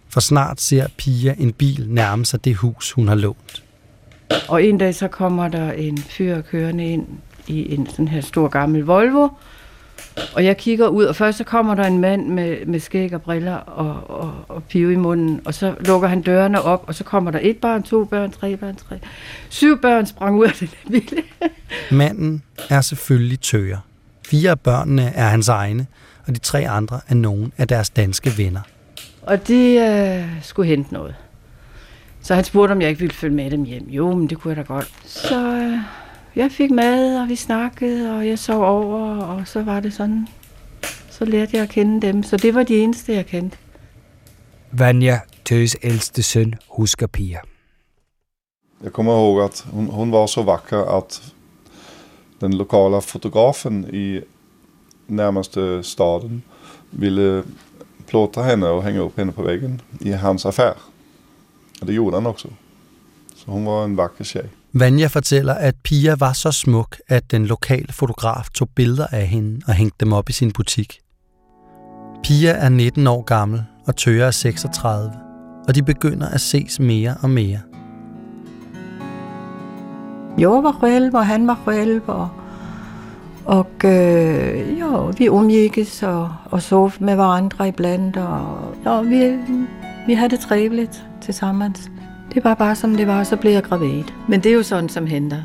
For 0.09 0.19
snart 0.19 0.61
ser 0.61 0.87
Pia 0.97 1.35
en 1.39 1.53
bil 1.53 1.85
nærme 1.89 2.25
sig 2.25 2.45
det 2.45 2.55
hus, 2.55 2.91
hun 2.91 3.07
har 3.07 3.15
lånt. 3.15 3.63
Og 4.49 4.63
en 4.63 4.77
dag 4.77 4.95
så 4.95 5.07
kommer 5.07 5.47
der 5.47 5.71
en 5.71 5.97
fyr 5.97 6.41
kørende 6.41 6.85
ind 6.85 7.07
i 7.47 7.73
en 7.73 7.89
sådan 7.89 8.07
her 8.07 8.21
stor 8.21 8.47
gammel 8.47 8.83
Volvo. 8.83 9.29
Og 10.33 10.45
jeg 10.45 10.57
kigger 10.57 10.87
ud, 10.87 11.05
og 11.05 11.15
først 11.15 11.37
så 11.37 11.43
kommer 11.43 11.75
der 11.75 11.83
en 11.83 11.97
mand 11.97 12.27
med, 12.27 12.65
med 12.65 12.79
skæg 12.79 13.13
og 13.13 13.21
briller 13.21 13.55
og, 13.55 14.19
og, 14.19 14.33
og 14.47 14.63
pive 14.63 14.93
i 14.93 14.95
munden. 14.95 15.41
Og 15.45 15.53
så 15.53 15.75
lukker 15.79 16.07
han 16.07 16.21
dørene 16.21 16.61
op, 16.61 16.83
og 16.87 16.95
så 16.95 17.03
kommer 17.03 17.31
der 17.31 17.39
et 17.41 17.57
barn, 17.57 17.83
to 17.83 18.05
børn, 18.05 18.31
tre 18.31 18.57
børn, 18.57 18.75
tre. 18.75 18.99
Syv 19.49 19.81
børn 19.81 20.05
sprang 20.05 20.39
ud 20.39 20.45
af 20.45 20.53
den 20.59 20.69
bil. 20.91 21.23
Manden 21.91 22.43
er 22.69 22.81
selvfølgelig 22.81 23.39
tøger. 23.39 23.77
Fire 24.27 24.51
af 24.51 24.59
børnene 24.59 25.03
er 25.15 25.27
hans 25.27 25.49
egne, 25.49 25.87
og 26.27 26.35
de 26.35 26.39
tre 26.39 26.69
andre 26.69 26.99
er 27.07 27.15
nogen 27.15 27.53
af 27.57 27.67
deres 27.67 27.89
danske 27.89 28.33
venner. 28.37 28.61
Og 29.21 29.47
de 29.47 29.75
øh, 29.75 30.43
skulle 30.43 30.69
hente 30.69 30.93
noget. 30.93 31.15
Så 32.21 32.35
han 32.35 32.43
spurgte, 32.43 32.71
om 32.71 32.81
jeg 32.81 32.89
ikke 32.89 32.99
ville 32.99 33.13
følge 33.13 33.35
med 33.35 33.51
dem 33.51 33.63
hjem. 33.63 33.89
Jo, 33.89 34.15
men 34.15 34.29
det 34.29 34.37
kunne 34.37 34.55
jeg 34.55 34.67
da 34.67 34.73
godt. 34.73 34.91
Så 35.05 35.55
øh, 35.55 35.77
jeg 36.35 36.51
fik 36.51 36.71
mad, 36.71 37.21
og 37.21 37.29
vi 37.29 37.35
snakkede, 37.35 38.17
og 38.17 38.27
jeg 38.27 38.39
sov 38.39 38.63
over, 38.63 39.17
og 39.17 39.47
så 39.47 39.63
var 39.63 39.79
det 39.79 39.93
sådan. 39.93 40.27
Så 41.09 41.25
lærte 41.25 41.55
jeg 41.57 41.63
at 41.63 41.69
kende 41.69 42.07
dem. 42.07 42.23
Så 42.23 42.37
det 42.37 42.55
var 42.55 42.63
de 42.63 42.77
eneste, 42.77 43.13
jeg 43.13 43.25
kendte. 43.25 43.57
Vanja, 44.71 45.19
Tøs 45.45 45.75
ældste 45.83 46.23
søn, 46.23 46.53
husker 46.67 47.07
Pia. 47.07 47.39
Jag 48.83 48.93
kommer 48.93 49.13
ihåg 49.13 49.41
att 49.41 49.65
hon, 49.71 49.87
hon 49.87 50.11
var 50.11 50.27
så 50.27 50.41
vacker 50.41 50.97
att 50.97 51.21
den 52.39 52.57
lokala 52.57 53.01
fotografen 53.01 53.85
i 53.95 54.21
närmaste 55.07 55.83
staden 55.83 56.41
ville 56.91 57.43
plåta 58.07 58.41
henne 58.41 58.67
och 58.69 58.83
hänga 58.83 58.99
upp 58.99 59.17
henne 59.17 59.31
på 59.31 59.41
väggen 59.41 59.81
i 59.99 60.11
hans 60.11 60.45
affär. 60.45 60.73
Og 61.81 61.87
det 61.87 61.93
gjorde 61.93 62.17
han 62.17 62.25
også. 62.25 62.47
Så 63.35 63.51
hun 63.51 63.65
var 63.65 63.85
en 63.85 63.97
vakker 63.97 64.23
tjej. 64.23 64.49
Vanja 64.75 65.07
fortæller, 65.07 65.53
at 65.53 65.75
Pia 65.83 66.15
var 66.19 66.33
så 66.33 66.51
smuk, 66.51 66.97
at 67.07 67.31
den 67.31 67.45
lokale 67.45 67.93
fotograf 67.93 68.45
tog 68.53 68.69
billeder 68.75 69.07
af 69.11 69.27
hende 69.27 69.61
og 69.67 69.73
hængte 69.73 69.97
dem 69.99 70.13
op 70.13 70.29
i 70.29 70.33
sin 70.33 70.51
butik. 70.51 70.99
Pia 72.23 72.51
er 72.51 72.69
19 72.69 73.07
år 73.07 73.21
gammel, 73.21 73.63
og 73.87 73.95
Tøger 73.95 74.25
er 74.25 74.31
36, 74.31 75.11
og 75.67 75.75
de 75.75 75.83
begynder 75.83 76.29
at 76.29 76.41
ses 76.41 76.79
mere 76.79 77.15
og 77.21 77.29
mere. 77.29 77.59
Jeg 80.37 80.49
var 80.49 80.77
selv, 80.81 81.15
og 81.15 81.27
han 81.27 81.47
var 81.47 81.59
selv, 81.65 82.01
og, 82.07 82.29
og 83.45 83.67
øh, 83.85 84.79
jo, 84.79 85.13
vi 85.17 85.29
umgikkes 85.29 86.03
og, 86.03 86.29
og 86.45 86.61
sov 86.61 86.91
med 86.99 87.15
hverandre 87.15 87.67
iblandt, 87.67 88.17
og 88.17 88.75
jo, 88.85 89.01
vi, 89.01 89.37
vi 90.07 90.13
havde 90.13 90.29
det 90.29 90.39
trevligt 90.39 91.05
sammen. 91.31 91.75
Det 92.33 92.43
var 92.43 92.53
bare 92.53 92.75
som 92.75 92.95
det 92.95 93.07
var, 93.07 93.23
så 93.23 93.37
blev 93.37 93.51
jeg 93.51 93.63
gravid. 93.63 94.03
Men 94.27 94.39
det 94.39 94.51
er 94.51 94.55
jo 94.55 94.63
sådan, 94.63 94.89
som 94.89 95.05
henter. 95.05 95.41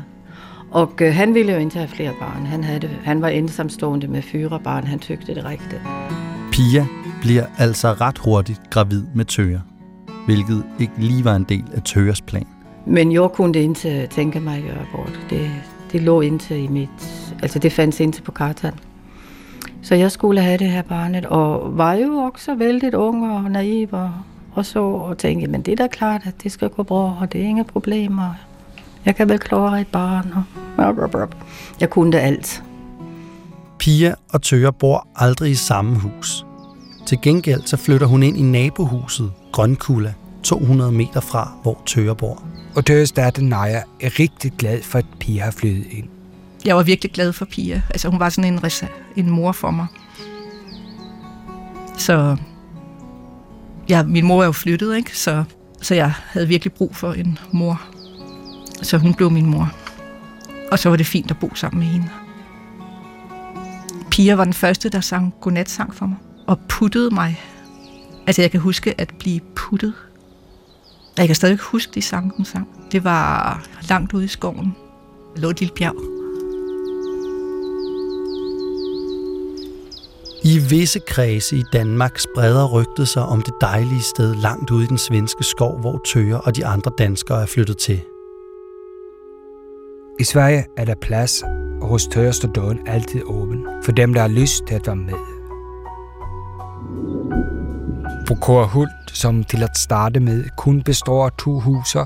Og 0.71 0.91
øh, 1.01 1.13
han 1.13 1.33
ville 1.33 1.51
jo 1.51 1.59
ikke 1.59 1.77
have 1.77 1.87
flere 1.87 2.13
barn. 2.19 2.45
Han, 2.45 2.63
havde, 2.63 2.89
han 3.03 3.21
var 3.21 3.27
ensamstående 3.27 4.07
med 4.07 4.21
fyre 4.21 4.59
barn. 4.63 4.83
Han 4.83 4.99
tykte 4.99 5.35
det 5.35 5.45
rigtigt. 5.45 5.81
Pia 6.51 6.85
bliver 7.21 7.45
altså 7.57 7.93
ret 7.93 8.17
hurtigt 8.17 8.61
gravid 8.69 9.03
med 9.15 9.25
Tøger, 9.25 9.59
hvilket 10.25 10.63
ikke 10.79 10.93
lige 10.97 11.25
var 11.25 11.35
en 11.35 11.43
del 11.43 11.63
af 11.73 11.81
Tøgers 11.81 12.21
plan. 12.21 12.47
Men 12.85 13.11
jeg 13.11 13.29
kunne 13.33 13.59
ikke 13.59 14.07
tænke 14.09 14.39
mig 14.39 14.57
at 14.57 14.63
gøre 14.63 14.85
abort. 14.93 15.19
Det, 15.29 15.51
det 15.91 16.01
lå 16.01 16.21
indtil 16.21 16.63
i 16.63 16.67
mit... 16.67 17.33
Altså 17.41 17.59
det 17.59 17.71
fandt 17.71 17.99
indtil 17.99 18.21
på 18.21 18.31
kartan. 18.31 18.73
Så 19.81 19.95
jeg 19.95 20.11
skulle 20.11 20.41
have 20.41 20.57
det 20.57 20.69
her 20.69 20.81
barnet, 20.81 21.25
og 21.25 21.77
var 21.77 21.93
jo 21.93 22.13
også 22.13 22.55
vældig 22.55 22.95
ung 22.95 23.31
og 23.31 23.51
naiv 23.51 23.87
og 23.91 24.11
og 24.59 24.65
så 24.65 24.79
og 24.79 25.17
tænkte, 25.17 25.47
men 25.47 25.61
det 25.61 25.71
er 25.71 25.75
da 25.75 25.87
klart, 25.87 26.21
at 26.25 26.33
det 26.43 26.51
skal 26.51 26.69
gå 26.69 26.83
bra, 26.83 27.17
og 27.21 27.33
det 27.33 27.41
er 27.41 27.45
ingen 27.45 27.65
problemer. 27.65 28.33
Jeg 29.05 29.15
kan 29.15 29.29
vel 29.29 29.39
klare 29.39 29.81
et 29.81 29.87
barn. 29.87 30.33
Og... 30.35 30.43
Jeg 31.79 31.89
kunne 31.89 32.11
det 32.11 32.17
alt. 32.17 32.63
Pia 33.79 34.13
og 34.29 34.41
Tøger 34.41 34.71
bor 34.71 35.07
aldrig 35.15 35.51
i 35.51 35.55
samme 35.55 35.99
hus. 35.99 36.45
Til 37.05 37.21
gengæld 37.21 37.61
så 37.65 37.77
flytter 37.77 38.07
hun 38.07 38.23
ind 38.23 38.37
i 38.37 38.41
nabohuset 38.41 39.31
Grønkulla, 39.51 40.13
200 40.43 40.91
meter 40.91 41.19
fra, 41.19 41.51
hvor 41.63 41.81
Tøger 41.85 42.13
bor. 42.13 42.43
Og 42.75 42.85
Tøgers 42.85 43.11
datter 43.11 43.41
Naja 43.41 43.81
er 44.01 44.19
rigtig 44.19 44.51
glad 44.57 44.81
for, 44.81 44.99
at 44.99 45.05
Pia 45.19 45.43
har 45.43 45.51
flyttet 45.51 45.85
ind. 45.91 46.07
Jeg 46.65 46.75
var 46.75 46.83
virkelig 46.83 47.11
glad 47.11 47.33
for 47.33 47.45
Pia. 47.45 47.81
Altså, 47.89 48.09
hun 48.09 48.19
var 48.19 48.29
sådan 48.29 48.53
en, 48.53 48.71
en 49.15 49.29
mor 49.29 49.51
for 49.51 49.71
mig. 49.71 49.87
Så 51.97 52.37
ja, 53.89 54.03
min 54.03 54.25
mor 54.25 54.41
er 54.41 54.45
jo 54.45 54.51
flyttet, 54.51 54.95
ikke? 54.95 55.17
Så, 55.17 55.43
så 55.81 55.95
jeg 55.95 56.13
havde 56.15 56.47
virkelig 56.47 56.73
brug 56.73 56.95
for 56.95 57.13
en 57.13 57.39
mor. 57.51 57.81
Så 58.81 58.97
hun 58.97 59.13
blev 59.13 59.31
min 59.31 59.45
mor. 59.45 59.71
Og 60.71 60.79
så 60.79 60.89
var 60.89 60.95
det 60.95 61.05
fint 61.05 61.31
at 61.31 61.37
bo 61.39 61.55
sammen 61.55 61.79
med 61.79 61.87
hende. 61.87 62.09
Pia 64.11 64.35
var 64.35 64.43
den 64.43 64.53
første, 64.53 64.89
der 64.89 65.01
sang 65.01 65.33
godnatsang 65.41 65.95
for 65.95 66.05
mig. 66.05 66.17
Og 66.47 66.59
puttede 66.69 67.15
mig. 67.15 67.41
Altså, 68.27 68.41
jeg 68.41 68.51
kan 68.51 68.59
huske 68.59 69.01
at 69.01 69.13
blive 69.19 69.39
puttet. 69.55 69.93
Jeg 71.17 71.27
kan 71.27 71.35
stadig 71.35 71.57
huske 71.57 71.91
de 71.95 72.01
sange, 72.01 72.31
hun 72.37 72.45
sang. 72.45 72.67
Det 72.91 73.03
var 73.03 73.63
langt 73.89 74.13
ude 74.13 74.25
i 74.25 74.27
skoven. 74.27 74.75
Der 75.35 75.41
lå 75.41 75.49
et 75.49 75.59
lille 75.59 75.75
bjerg. 75.75 76.18
I 80.49 80.57
visse 80.57 80.99
kredse 80.99 81.57
i 81.57 81.63
Danmark 81.73 82.19
spreder 82.19 82.65
rygtet 82.65 83.07
sig 83.07 83.23
om 83.23 83.41
det 83.41 83.53
dejlige 83.61 84.01
sted 84.01 84.35
langt 84.35 84.71
ude 84.71 84.83
i 84.83 84.87
den 84.87 84.97
svenske 84.97 85.43
skov, 85.43 85.79
hvor 85.79 86.01
Tøger 86.05 86.37
og 86.37 86.55
de 86.55 86.65
andre 86.65 86.91
danskere 86.97 87.41
er 87.41 87.45
flyttet 87.45 87.77
til. 87.77 88.01
I 90.19 90.23
Sverige 90.23 90.65
er 90.77 90.85
der 90.85 90.95
plads, 91.01 91.43
og 91.81 91.87
hos 91.87 92.07
Tøger 92.07 92.31
står 92.31 92.49
døren 92.49 92.79
altid 92.87 93.21
åben 93.25 93.65
for 93.83 93.91
dem, 93.91 94.13
der 94.13 94.21
har 94.21 94.27
lyst 94.27 94.63
til 94.67 94.75
at 94.75 94.87
være 94.87 94.95
med. 94.95 95.13
På 98.27 98.35
Kåre 98.35 98.67
Hult, 98.67 99.11
som 99.13 99.43
til 99.43 99.63
at 99.63 99.77
starte 99.77 100.19
med 100.19 100.43
kun 100.57 100.81
består 100.81 101.25
af 101.25 101.31
to 101.39 101.59
huser, 101.59 102.05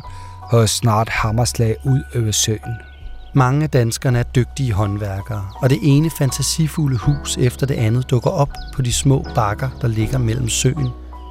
har 0.51 0.65
snart 0.65 1.09
hammerslag 1.09 1.75
ud 1.85 2.01
over 2.15 2.31
søen. 2.31 2.92
Mange 3.35 3.63
af 3.63 3.69
danskerne 3.69 4.19
er 4.19 4.23
dygtige 4.23 4.73
håndværkere, 4.73 5.45
og 5.61 5.69
det 5.69 5.79
ene 5.81 6.09
fantasifulde 6.09 6.97
hus 6.97 7.37
efter 7.37 7.65
det 7.65 7.73
andet 7.73 8.09
dukker 8.09 8.29
op 8.29 8.49
på 8.75 8.81
de 8.81 8.93
små 8.93 9.25
bakker, 9.35 9.69
der 9.81 9.87
ligger 9.87 10.17
mellem 10.17 10.49
søen, 10.49 10.89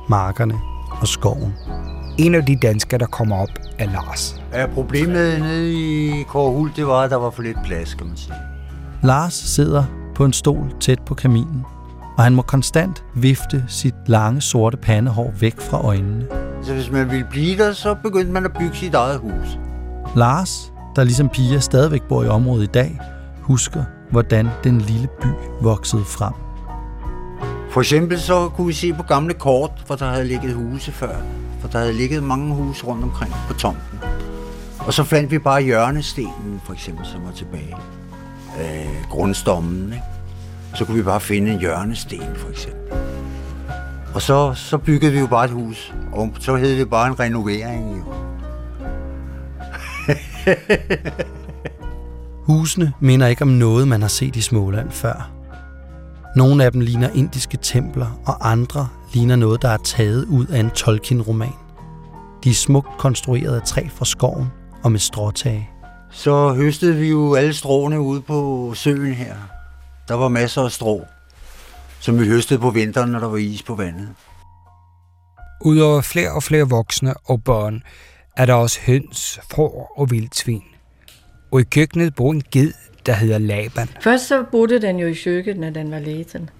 markerne 0.08 0.54
og 1.00 1.08
skoven. 1.08 1.54
En 2.18 2.34
af 2.34 2.46
de 2.46 2.56
danskere, 2.62 2.98
der 2.98 3.06
kommer 3.06 3.36
op, 3.36 3.48
er 3.78 3.86
Lars. 3.86 4.42
Ja, 4.52 4.66
problemet 4.66 5.40
nede 5.40 5.72
i 5.72 6.22
Kårhul, 6.22 6.72
det 6.76 6.86
var, 6.86 7.00
at 7.00 7.10
der 7.10 7.16
var 7.16 7.30
for 7.30 7.42
lidt 7.42 7.58
plads, 7.64 7.94
kan 7.94 8.06
man 8.06 8.16
sige. 8.16 8.34
Lars 9.02 9.34
sidder 9.34 9.84
på 10.14 10.24
en 10.24 10.32
stol 10.32 10.74
tæt 10.80 11.02
på 11.06 11.14
kaminen, 11.14 11.64
og 12.16 12.24
han 12.24 12.34
må 12.34 12.42
konstant 12.42 13.04
vifte 13.14 13.64
sit 13.68 13.94
lange 14.06 14.40
sorte 14.40 14.76
pandehår 14.76 15.32
væk 15.40 15.60
fra 15.60 15.84
øjnene. 15.84 16.26
Så 16.62 16.74
hvis 16.74 16.90
man 16.90 17.10
ville 17.10 17.26
blive 17.30 17.58
der, 17.58 17.72
så 17.72 17.94
begyndte 17.94 18.32
man 18.32 18.44
at 18.44 18.52
bygge 18.58 18.76
sit 18.76 18.94
eget 18.94 19.18
hus. 19.18 19.58
Lars, 20.16 20.71
der 20.96 21.04
ligesom 21.04 21.28
Pia 21.28 21.60
stadigvæk 21.60 22.02
bor 22.02 22.24
i 22.24 22.28
området 22.28 22.62
i 22.62 22.70
dag, 22.74 23.00
husker, 23.40 23.84
hvordan 24.10 24.48
den 24.64 24.80
lille 24.80 25.08
by 25.22 25.26
voksede 25.60 26.04
frem. 26.04 26.32
For 27.70 27.80
eksempel 27.80 28.20
så 28.20 28.48
kunne 28.48 28.66
vi 28.66 28.72
se 28.72 28.92
på 28.92 29.02
gamle 29.02 29.34
kort, 29.34 29.70
hvor 29.86 29.96
der 29.96 30.06
havde 30.06 30.24
ligget 30.24 30.54
huse 30.54 30.92
før. 30.92 31.16
For 31.60 31.68
der 31.68 31.78
havde 31.78 31.92
ligget 31.92 32.22
mange 32.22 32.54
huse 32.54 32.86
rundt 32.86 33.04
omkring 33.04 33.32
på 33.48 33.54
tomten. 33.54 33.98
Og 34.78 34.92
så 34.92 35.04
fandt 35.04 35.30
vi 35.30 35.38
bare 35.38 35.62
hjørnestenen, 35.62 36.60
for 36.64 36.72
eksempel, 36.72 37.06
som 37.06 37.24
var 37.24 37.32
tilbage. 37.32 37.76
Øh, 38.60 39.08
grundstommen, 39.10 39.92
ikke? 39.92 40.04
Så 40.74 40.84
kunne 40.84 40.96
vi 40.96 41.02
bare 41.02 41.20
finde 41.20 41.52
en 41.52 41.60
hjørnesten, 41.60 42.36
for 42.36 42.50
eksempel. 42.50 42.82
Og 44.14 44.22
så, 44.22 44.54
så 44.54 44.78
byggede 44.78 45.12
vi 45.12 45.18
jo 45.18 45.26
bare 45.26 45.44
et 45.44 45.50
hus. 45.50 45.94
Og 46.12 46.30
så 46.40 46.56
hed 46.56 46.78
det 46.78 46.90
bare 46.90 47.06
en 47.06 47.20
renovering, 47.20 47.98
jo. 47.98 48.31
Husene 52.46 52.92
minder 53.00 53.26
ikke 53.26 53.42
om 53.42 53.48
noget, 53.48 53.88
man 53.88 54.00
har 54.00 54.08
set 54.08 54.36
i 54.36 54.40
Småland 54.40 54.90
før. 54.90 55.30
Nogle 56.36 56.64
af 56.64 56.72
dem 56.72 56.80
ligner 56.80 57.10
indiske 57.14 57.58
templer, 57.62 58.20
og 58.26 58.50
andre 58.50 58.88
ligner 59.14 59.36
noget, 59.36 59.62
der 59.62 59.68
er 59.68 59.76
taget 59.76 60.24
ud 60.24 60.46
af 60.46 60.60
en 60.60 60.70
Tolkien-roman. 60.70 61.52
De 62.44 62.50
er 62.50 62.54
smukt 62.54 62.98
konstrueret 62.98 63.60
af 63.60 63.66
træ 63.66 63.88
fra 63.88 64.04
skoven 64.04 64.46
og 64.84 64.92
med 64.92 65.00
stråtage. 65.00 65.70
Så 66.10 66.54
høstede 66.54 66.96
vi 66.96 67.08
jo 67.08 67.34
alle 67.34 67.54
stråene 67.54 68.00
ude 68.00 68.20
på 68.20 68.72
søen 68.74 69.14
her. 69.14 69.34
Der 70.08 70.14
var 70.14 70.28
masser 70.28 70.62
af 70.62 70.70
strå, 70.70 71.04
som 72.00 72.20
vi 72.20 72.28
høstede 72.28 72.60
på 72.60 72.70
vinteren, 72.70 73.10
når 73.10 73.18
der 73.18 73.28
var 73.28 73.36
is 73.36 73.62
på 73.62 73.74
vandet. 73.74 74.08
Udover 75.64 76.00
flere 76.00 76.32
og 76.32 76.42
flere 76.42 76.68
voksne 76.68 77.14
og 77.24 77.44
børn, 77.44 77.82
er 78.36 78.46
der 78.46 78.54
også 78.54 78.80
høns, 78.86 79.40
får 79.50 79.92
og 79.96 80.10
vildsvin. 80.10 80.62
Og 81.50 81.60
i 81.60 81.64
køkkenet 81.64 82.14
bor 82.14 82.32
en 82.32 82.42
ged, 82.50 82.72
der 83.06 83.12
hedder 83.12 83.38
Laban. 83.38 83.88
Først 84.00 84.28
så 84.28 84.44
boede 84.50 84.82
den 84.82 84.98
jo 84.98 85.06
i 85.06 85.14
køkkenet, 85.14 85.60
når 85.60 85.70
den 85.70 85.90
var 85.90 85.98
liten, 85.98 86.50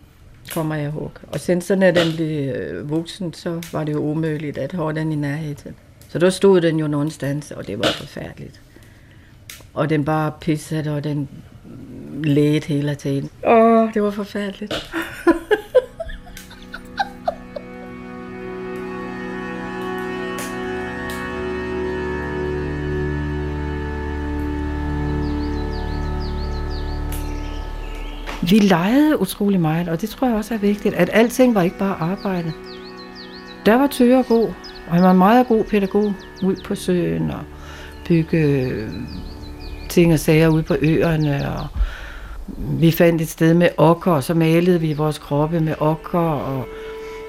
kommer 0.52 0.75
jeg 0.75 0.87
ihåg. 0.87 1.12
Og 1.29 1.41
sen 1.41 1.61
så 1.61 1.76
når 1.76 1.91
den 1.91 2.17
blev 2.17 2.55
øh, 2.55 2.91
voksen, 2.91 3.33
så 3.33 3.62
var 3.73 3.85
det 3.85 3.93
jo 3.93 3.99
umuligt 3.99 4.59
at 4.59 4.73
have 4.73 4.93
den 4.93 5.12
i 5.12 5.17
nærheden. 5.17 5.75
Så 6.09 6.19
der 6.19 6.31
stod 6.31 6.61
den 6.61 6.79
jo 6.79 6.87
nogenstans, 6.87 7.50
og 7.50 7.67
det 7.67 7.79
var 7.79 7.93
forfærdeligt. 7.97 8.61
Og 9.75 9.91
den 9.91 10.05
bare 10.05 10.33
pissede, 10.41 10.97
og 10.97 11.05
den 11.05 11.29
lægede 12.25 12.67
hele 12.67 12.95
tiden. 12.95 13.31
Åh, 13.47 13.95
det 13.95 14.02
var 14.02 14.11
forfærdeligt. 14.11 14.75
Vi 28.52 28.58
legede 28.58 29.21
utrolig 29.21 29.60
meget, 29.60 29.88
og 29.88 30.00
det 30.00 30.10
tror 30.10 30.26
jeg 30.26 30.36
også 30.36 30.54
er 30.54 30.58
vigtigt, 30.58 30.95
at 30.95 31.10
alting 31.12 31.54
var 31.54 31.62
ikke 31.62 31.78
bare 31.78 31.97
arbejde. 32.00 32.52
Der 33.67 33.75
var 33.75 33.86
Tøger 33.86 34.23
god, 34.23 34.47
og 34.88 34.95
han 34.95 35.02
var 35.02 35.10
en 35.10 35.19
meget 35.19 35.47
god 35.47 35.65
pædagog 35.65 36.15
ud 36.43 36.56
på 36.65 36.75
søen 36.75 37.30
og 37.30 37.41
bygge 38.08 38.38
øh, 38.38 38.91
ting 39.88 40.12
og 40.12 40.19
sager 40.19 40.49
ude 40.49 40.62
på 40.62 40.76
øerne. 40.80 41.49
Og 41.58 41.67
vi 42.80 42.91
fandt 42.91 43.23
et 43.23 43.28
sted 43.28 43.54
med 43.54 43.69
okker, 43.76 44.12
og 44.12 44.25
så 44.25 44.34
malede 44.34 44.80
vi 44.80 44.93
vores 44.93 45.19
kroppe 45.19 45.60
med 45.60 45.75
okker, 45.78 46.19
og 46.19 46.65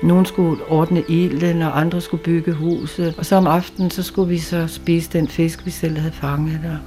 nogen 0.04 0.26
skulle 0.26 0.64
ordne 0.70 1.04
ilden, 1.10 1.62
og 1.62 1.80
andre 1.80 2.02
skulle 2.02 2.24
bygge 2.24 2.54
huset. 2.54 3.16
Og 3.18 3.26
så 3.26 3.36
om 3.36 3.48
aftenen, 3.48 3.92
så 3.92 4.04
skulle 4.04 4.30
vi 4.30 4.40
så 4.40 4.68
spise 4.68 5.10
den 5.14 5.28
fisk, 5.28 5.66
vi 5.66 5.72
selv 5.72 5.98
havde 5.98 6.14
fanget 6.14 6.60
der. 6.64 6.78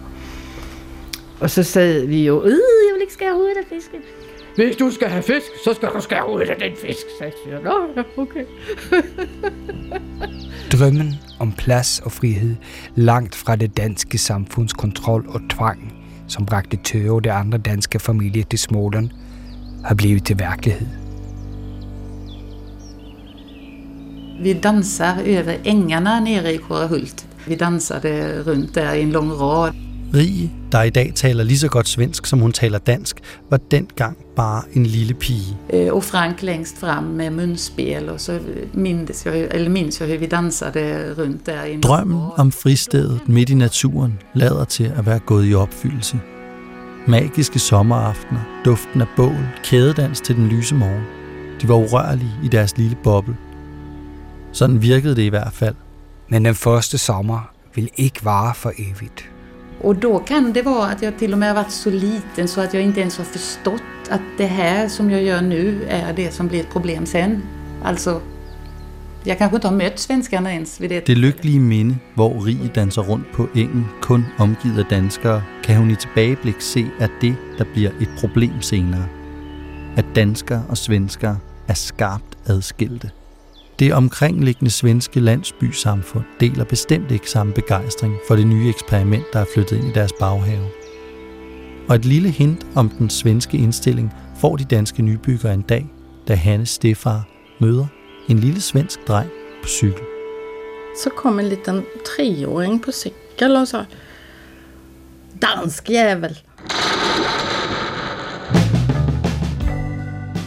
Og 1.40 1.50
så 1.50 1.62
sad 1.62 2.06
vi 2.06 2.26
jo, 2.26 2.42
øh, 2.42 2.50
jeg 2.50 2.94
vil 2.94 3.00
ikke 3.00 3.12
skære 3.12 3.34
hovedet 3.34 3.56
af 3.56 3.64
fisken. 3.68 4.00
Hvis 4.56 4.76
du 4.76 4.90
skal 4.90 5.08
have 5.08 5.22
fisk, 5.22 5.46
så 5.64 5.74
skal 5.74 5.88
du 5.88 6.00
skære 6.00 6.22
hovedet 6.22 6.50
af 6.50 6.56
den 6.56 6.72
fisk, 6.86 7.06
sagde 7.18 7.32
jeg. 7.50 7.60
Nå, 7.62 7.74
ja, 7.96 8.02
okay. 8.22 8.44
Drømmen 10.72 11.14
om 11.38 11.52
plads 11.52 12.00
og 12.04 12.12
frihed 12.12 12.56
langt 12.94 13.34
fra 13.34 13.56
det 13.56 13.76
danske 13.76 14.18
samfunds 14.18 14.72
kontrol 14.72 15.26
og 15.28 15.40
tvang, 15.50 15.92
som 16.28 16.46
bragte 16.46 16.76
Tøge 16.76 17.12
og 17.12 17.24
de 17.24 17.32
andre 17.32 17.58
danske 17.58 17.98
familier 17.98 18.44
til 18.50 18.58
Småland, 18.58 19.10
har 19.84 19.94
blevet 19.94 20.24
til 20.24 20.38
virkelighed. 20.38 20.86
Vi 24.42 24.52
danser 24.52 25.12
over 25.14 25.56
engene 25.64 26.20
nede 26.24 26.54
i 26.54 26.56
Kårehult. 26.56 27.26
Vi 27.46 27.54
dansede 27.54 28.44
rundt 28.46 28.74
der 28.74 28.92
i 28.92 29.02
en 29.02 29.10
lang 29.10 29.40
rad. 29.40 29.85
Rie, 30.14 30.50
der 30.72 30.82
i 30.82 30.90
dag 30.90 31.12
taler 31.14 31.44
lige 31.44 31.58
så 31.58 31.68
godt 31.68 31.88
svensk, 31.88 32.26
som 32.26 32.38
hun 32.38 32.52
taler 32.52 32.78
dansk, 32.78 33.16
var 33.50 33.56
dengang 33.56 34.16
bare 34.36 34.62
en 34.72 34.86
lille 34.86 35.14
pige. 35.14 35.56
Øh, 35.72 35.94
og 35.94 36.04
Frank 36.04 36.42
længst 36.42 36.78
frem 36.78 37.04
med 37.04 37.30
mundspil, 37.30 38.08
og 38.08 38.20
så 38.20 38.40
mindes 38.74 39.26
jeg, 39.26 39.48
eller 39.50 39.70
mindes 39.70 40.00
jeg, 40.00 40.20
vi 40.20 40.26
dansede 40.26 41.14
rundt 41.18 41.46
der. 41.46 41.64
I 41.64 41.72
en 41.72 41.80
Drømmen 41.80 42.22
om 42.36 42.52
fristedet 42.52 43.20
midt 43.26 43.50
i 43.50 43.54
naturen 43.54 44.18
lader 44.34 44.64
til 44.64 44.92
at 44.96 45.06
være 45.06 45.18
gået 45.18 45.50
i 45.50 45.54
opfyldelse. 45.54 46.20
Magiske 47.06 47.58
sommeraftener, 47.58 48.40
duften 48.64 49.00
af 49.00 49.06
bål, 49.16 49.48
kædedans 49.64 50.20
til 50.20 50.36
den 50.36 50.48
lyse 50.48 50.74
morgen. 50.74 51.04
De 51.62 51.68
var 51.68 51.74
urørlige 51.74 52.34
i 52.44 52.48
deres 52.48 52.76
lille 52.76 52.96
boble. 53.04 53.36
Sådan 54.52 54.82
virkede 54.82 55.16
det 55.16 55.22
i 55.22 55.28
hvert 55.28 55.52
fald. 55.52 55.74
Men 56.28 56.44
den 56.44 56.54
første 56.54 56.98
sommer 56.98 57.50
vil 57.74 57.90
ikke 57.96 58.24
vare 58.24 58.54
for 58.54 58.72
evigt. 58.78 59.30
Och 59.86 59.96
då 59.96 60.18
kan 60.18 60.52
det 60.52 60.62
vara 60.62 60.86
att 60.86 61.02
jag 61.02 61.18
till 61.18 61.32
och 61.32 61.38
med 61.38 61.48
har 61.48 61.54
varit 61.54 61.70
så 61.72 61.90
liten 61.90 62.48
så 62.48 62.60
att 62.60 62.74
jag 62.74 62.82
inte 62.82 63.00
ens 63.00 63.18
har 63.18 63.24
förstått 63.24 63.82
att 64.10 64.20
det 64.38 64.46
här 64.46 64.88
som 64.88 65.10
jag 65.10 65.22
gör 65.22 65.42
nu 65.42 65.84
är 65.88 66.12
det 66.12 66.34
som 66.34 66.48
blir 66.48 66.60
ett 66.60 66.72
problem 66.72 67.06
sen. 67.06 67.42
Alltså, 67.82 68.20
jag 69.24 69.38
kanske 69.38 69.56
inte 69.56 69.68
har 69.68 69.76
mødt 69.76 69.98
svenskarna 69.98 70.52
ens 70.52 70.80
ved 70.80 70.88
det. 70.88 71.06
Det 71.06 71.14
lykkelige 71.14 71.60
minde, 71.60 71.96
hvor 72.14 72.46
Rie 72.46 72.70
danser 72.74 73.02
rundt 73.02 73.32
på 73.32 73.48
engen, 73.54 73.86
kun 74.02 74.24
omgivet 74.38 74.78
af 74.78 74.86
danskere, 74.90 75.42
kan 75.62 75.76
hun 75.76 75.90
i 75.90 75.94
tilbageblik 75.94 76.60
se, 76.60 76.86
at 77.00 77.10
det, 77.20 77.36
der 77.58 77.64
bliver 77.64 77.90
et 78.00 78.10
problem 78.20 78.62
senere. 78.62 79.08
At 79.96 80.04
danskere 80.14 80.64
og 80.68 80.76
svenskere 80.76 81.38
er 81.68 81.74
skarpt 81.74 82.38
adskilte. 82.46 83.10
Det 83.78 83.94
omkringliggende 83.94 84.70
svenske 84.70 85.20
landsbysamfund 85.20 86.24
deler 86.40 86.64
bestemt 86.64 87.10
ikke 87.10 87.30
samme 87.30 87.52
begejstring 87.52 88.14
for 88.28 88.36
det 88.36 88.46
nye 88.46 88.68
eksperiment, 88.68 89.24
der 89.32 89.40
er 89.40 89.44
flyttet 89.54 89.76
ind 89.76 89.88
i 89.88 89.92
deres 89.92 90.12
baghave. 90.20 90.68
Og 91.88 91.94
et 91.94 92.04
lille 92.04 92.30
hint 92.30 92.66
om 92.74 92.88
den 92.88 93.10
svenske 93.10 93.58
indstilling 93.58 94.12
får 94.40 94.56
de 94.56 94.64
danske 94.64 95.02
nybyggere 95.02 95.54
en 95.54 95.62
dag, 95.62 95.86
da 96.28 96.34
Hannes 96.34 96.68
stefar 96.68 97.28
møder 97.60 97.86
en 98.28 98.38
lille 98.38 98.60
svensk 98.60 99.08
dreng 99.08 99.30
på 99.62 99.68
cykel. 99.68 100.04
Så 101.02 101.10
kom 101.16 101.38
en 101.38 101.46
liten 101.46 101.84
treåring 102.04 102.82
på 102.82 102.92
cykel 102.92 103.56
og 103.56 103.68
så 103.68 103.84
Dansk 105.42 105.90
jævel! 105.90 106.38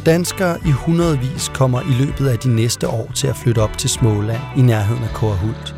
Danskere 0.05 0.57
i 0.65 0.71
hundredvis 0.71 1.51
kommer 1.53 1.81
i 1.81 2.05
løbet 2.05 2.27
af 2.27 2.39
de 2.39 2.55
næste 2.55 2.87
år 2.87 3.11
til 3.15 3.27
at 3.27 3.35
flytte 3.35 3.59
op 3.59 3.77
til 3.77 3.89
Småland 3.89 4.41
i 4.57 4.61
nærheden 4.61 5.03
af 5.03 5.09
Kårhult. 5.09 5.75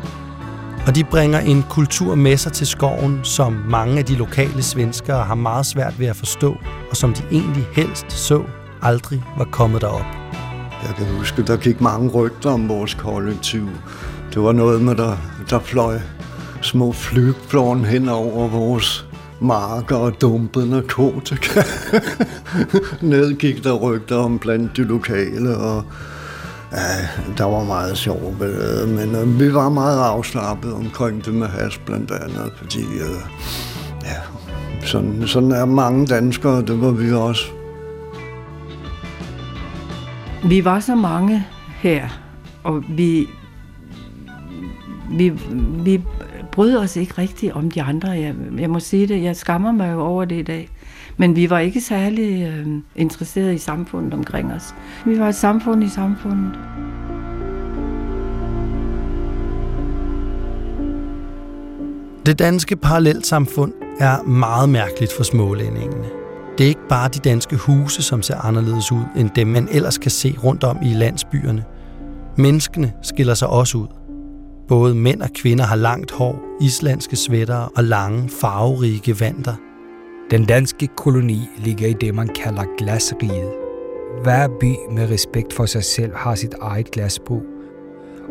Og 0.86 0.94
de 0.94 1.04
bringer 1.04 1.40
en 1.40 1.64
kultur 1.70 2.14
med 2.14 2.36
sig 2.36 2.52
til 2.52 2.66
skoven, 2.66 3.20
som 3.22 3.52
mange 3.68 3.98
af 3.98 4.04
de 4.04 4.14
lokale 4.14 4.62
svenskere 4.62 5.24
har 5.24 5.34
meget 5.34 5.66
svært 5.66 5.98
ved 5.98 6.06
at 6.06 6.16
forstå, 6.16 6.56
og 6.90 6.96
som 6.96 7.14
de 7.14 7.22
egentlig 7.30 7.66
helst 7.72 8.12
så 8.12 8.42
aldrig 8.82 9.22
var 9.38 9.44
kommet 9.44 9.80
derop. 9.80 10.06
Jeg 10.86 10.94
kan 10.96 11.06
huske, 11.18 11.42
der 11.42 11.56
gik 11.56 11.80
mange 11.80 12.10
rygter 12.10 12.50
om 12.50 12.68
vores 12.68 12.94
kollektiv. 12.94 13.68
Det 14.34 14.42
var 14.42 14.52
noget 14.52 14.82
med, 14.82 14.94
der, 14.94 15.16
der 15.50 15.58
fløj 15.58 16.00
små 16.60 16.92
flygplan 16.92 17.84
hen 17.84 18.08
over 18.08 18.48
vores, 18.48 19.06
marker 19.42 19.96
og 19.96 20.20
dumpet 20.20 20.68
narkotika. 20.68 21.62
Ned 23.12 23.34
gik 23.34 23.64
der 23.64 23.72
rygter 23.72 24.16
om 24.16 24.38
blandt 24.38 24.76
de 24.76 24.82
lokale, 24.82 25.56
og 25.56 25.84
ja, 26.72 27.08
der 27.38 27.44
var 27.44 27.64
meget 27.64 27.98
sjov 27.98 28.34
ballade, 28.38 28.86
men 28.86 29.14
øh, 29.14 29.40
vi 29.40 29.54
var 29.54 29.68
meget 29.68 30.00
afslappet 30.00 30.74
omkring 30.74 31.24
det 31.24 31.34
med 31.34 31.46
has 31.46 31.78
blandt 31.78 32.10
andet, 32.10 32.52
fordi 32.56 32.82
øh, 32.82 33.20
ja, 34.04 34.16
sådan, 34.86 35.22
sådan 35.26 35.52
er 35.52 35.64
mange 35.64 36.06
danskere, 36.06 36.62
det 36.62 36.80
var 36.80 36.90
vi 36.90 37.12
også. 37.12 37.44
Vi 40.44 40.64
var 40.64 40.80
så 40.80 40.94
mange 40.94 41.46
her, 41.68 42.08
og 42.64 42.84
vi, 42.88 43.28
vi, 45.10 45.32
vi 45.84 46.02
brød 46.52 46.76
os 46.76 46.96
ikke 46.96 47.14
rigtigt 47.18 47.52
om 47.52 47.70
de 47.70 47.82
andre. 47.82 48.10
Jeg, 48.10 48.34
jeg 48.58 48.70
må 48.70 48.80
sige 48.80 49.06
det, 49.06 49.22
jeg 49.22 49.36
skammer 49.36 49.72
mig 49.72 49.92
jo 49.92 50.00
over 50.00 50.24
det 50.24 50.36
i 50.36 50.42
dag. 50.42 50.68
Men 51.16 51.36
vi 51.36 51.50
var 51.50 51.58
ikke 51.58 51.80
særlig 51.80 52.42
øh, 52.42 52.66
interesserede 52.96 53.54
i 53.54 53.58
samfundet 53.58 54.14
omkring 54.14 54.52
os. 54.52 54.74
Vi 55.06 55.18
var 55.18 55.28
et 55.28 55.34
samfund 55.34 55.84
i 55.84 55.88
samfundet. 55.88 56.52
Det 62.26 62.38
danske 62.38 62.76
parallelsamfund 62.76 63.72
er 64.00 64.22
meget 64.22 64.68
mærkeligt 64.68 65.12
for 65.16 65.22
smålændingene. 65.22 66.06
Det 66.58 66.64
er 66.64 66.68
ikke 66.68 66.88
bare 66.88 67.08
de 67.08 67.18
danske 67.18 67.56
huse, 67.56 68.02
som 68.02 68.22
ser 68.22 68.36
anderledes 68.36 68.92
ud 68.92 69.02
end 69.16 69.30
dem, 69.36 69.46
man 69.46 69.68
ellers 69.70 69.98
kan 69.98 70.10
se 70.10 70.36
rundt 70.44 70.64
om 70.64 70.78
i 70.82 70.94
landsbyerne. 70.94 71.64
Menneskene 72.36 72.92
skiller 73.02 73.34
sig 73.34 73.48
også 73.48 73.78
ud. 73.78 74.01
Både 74.72 74.94
mænd 74.94 75.22
og 75.22 75.30
kvinder 75.34 75.64
har 75.64 75.76
langt 75.76 76.10
hår, 76.10 76.56
islandske 76.60 77.16
svætter 77.16 77.72
og 77.76 77.84
lange, 77.84 78.28
farverige 78.28 79.20
vanter. 79.20 79.54
Den 80.30 80.44
danske 80.44 80.86
koloni 80.86 81.40
ligger 81.56 81.88
i 81.88 81.92
det, 81.92 82.14
man 82.14 82.28
kalder 82.28 82.64
glasriget. 82.78 83.52
Hver 84.22 84.48
by 84.60 84.74
med 84.94 85.10
respekt 85.10 85.52
for 85.52 85.66
sig 85.66 85.84
selv 85.84 86.12
har 86.16 86.34
sit 86.34 86.54
eget 86.60 86.90
glasbrug. 86.90 87.42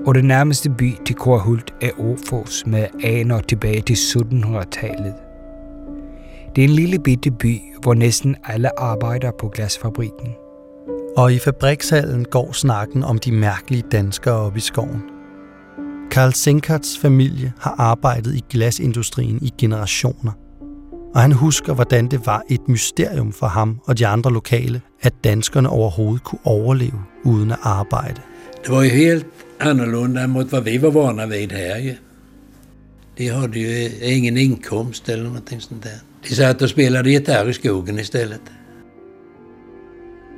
Og 0.06 0.16
det 0.16 0.26
nærmeste 0.26 0.70
by 0.70 0.94
til 1.06 1.16
Korhult 1.16 1.74
er 1.82 1.92
Åfors 2.00 2.66
med 2.66 2.86
aner 3.04 3.40
tilbage 3.40 3.82
til 3.82 3.94
1700-tallet. 3.94 5.14
Det 6.56 6.64
er 6.64 6.68
en 6.68 6.76
lille 6.76 7.00
bitte 7.00 7.32
by, 7.32 7.58
hvor 7.82 7.94
næsten 7.94 8.36
alle 8.46 8.80
arbejder 8.80 9.32
på 9.40 9.48
glasfabrikken. 9.48 10.28
Og 11.18 11.34
i 11.34 11.40
fabrikshallen 11.40 12.26
går 12.26 12.52
snakken 12.52 13.04
om 13.04 13.18
de 13.18 13.32
mærkelige 13.32 13.84
danskere 13.92 14.36
op 14.36 14.58
i 14.58 14.60
skoven. 14.60 15.21
Karl 16.12 16.32
Senkerts 16.34 16.98
familie 16.98 17.54
har 17.60 17.76
arbejdet 17.78 18.36
i 18.36 18.44
glasindustrien 18.50 19.40
i 19.42 19.54
generationer. 19.58 20.32
Og 21.14 21.22
han 21.22 21.32
husker, 21.32 21.74
hvordan 21.74 22.08
det 22.08 22.26
var 22.26 22.44
et 22.50 22.68
mysterium 22.68 23.34
for 23.34 23.48
ham 23.48 23.80
og 23.86 23.98
de 23.98 24.08
andre 24.08 24.34
lokale, 24.34 24.82
at 25.02 25.14
danskerne 25.24 25.70
overhovedet 25.70 26.24
kunne 26.24 26.40
overleve 26.44 27.04
uden 27.24 27.52
at 27.52 27.58
arbejde. 27.64 28.22
Det 28.64 28.72
var 28.72 28.82
ju 28.82 28.90
helt 28.90 29.26
annorlunda 29.60 30.28
mot 30.28 30.52
vad 30.52 30.64
vi 30.64 30.78
var 30.78 30.92
vana 30.92 31.26
vid 31.26 31.52
här 31.52 31.78
ju. 31.78 31.96
De 33.18 33.28
hade 33.28 33.60
ju 33.60 33.90
ingen 34.02 34.38
inkomst 34.38 35.10
eller 35.10 35.24
någonting 35.24 35.62
sånt 35.62 35.84
där. 35.84 36.00
De 36.30 36.36
satt 36.36 36.62
och 36.62 36.70
spelade 36.70 37.10
gitarr 37.10 37.50
i 37.50 37.54
skogen 37.54 38.00
istället. 38.00 38.42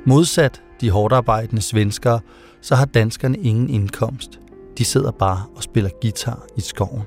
Modsat 0.06 0.60
de 0.80 0.90
hårdt 0.90 1.14
arbejdende 1.14 1.62
svenskere, 1.62 2.20
så 2.60 2.74
har 2.74 2.86
danskerne 2.86 3.38
ingen 3.42 3.68
indkomst. 3.68 4.38
De 4.78 4.84
sidder 4.84 5.10
bare 5.10 5.42
og 5.56 5.62
spiller 5.62 5.90
guitar 6.00 6.46
i 6.56 6.60
skoven. 6.60 7.02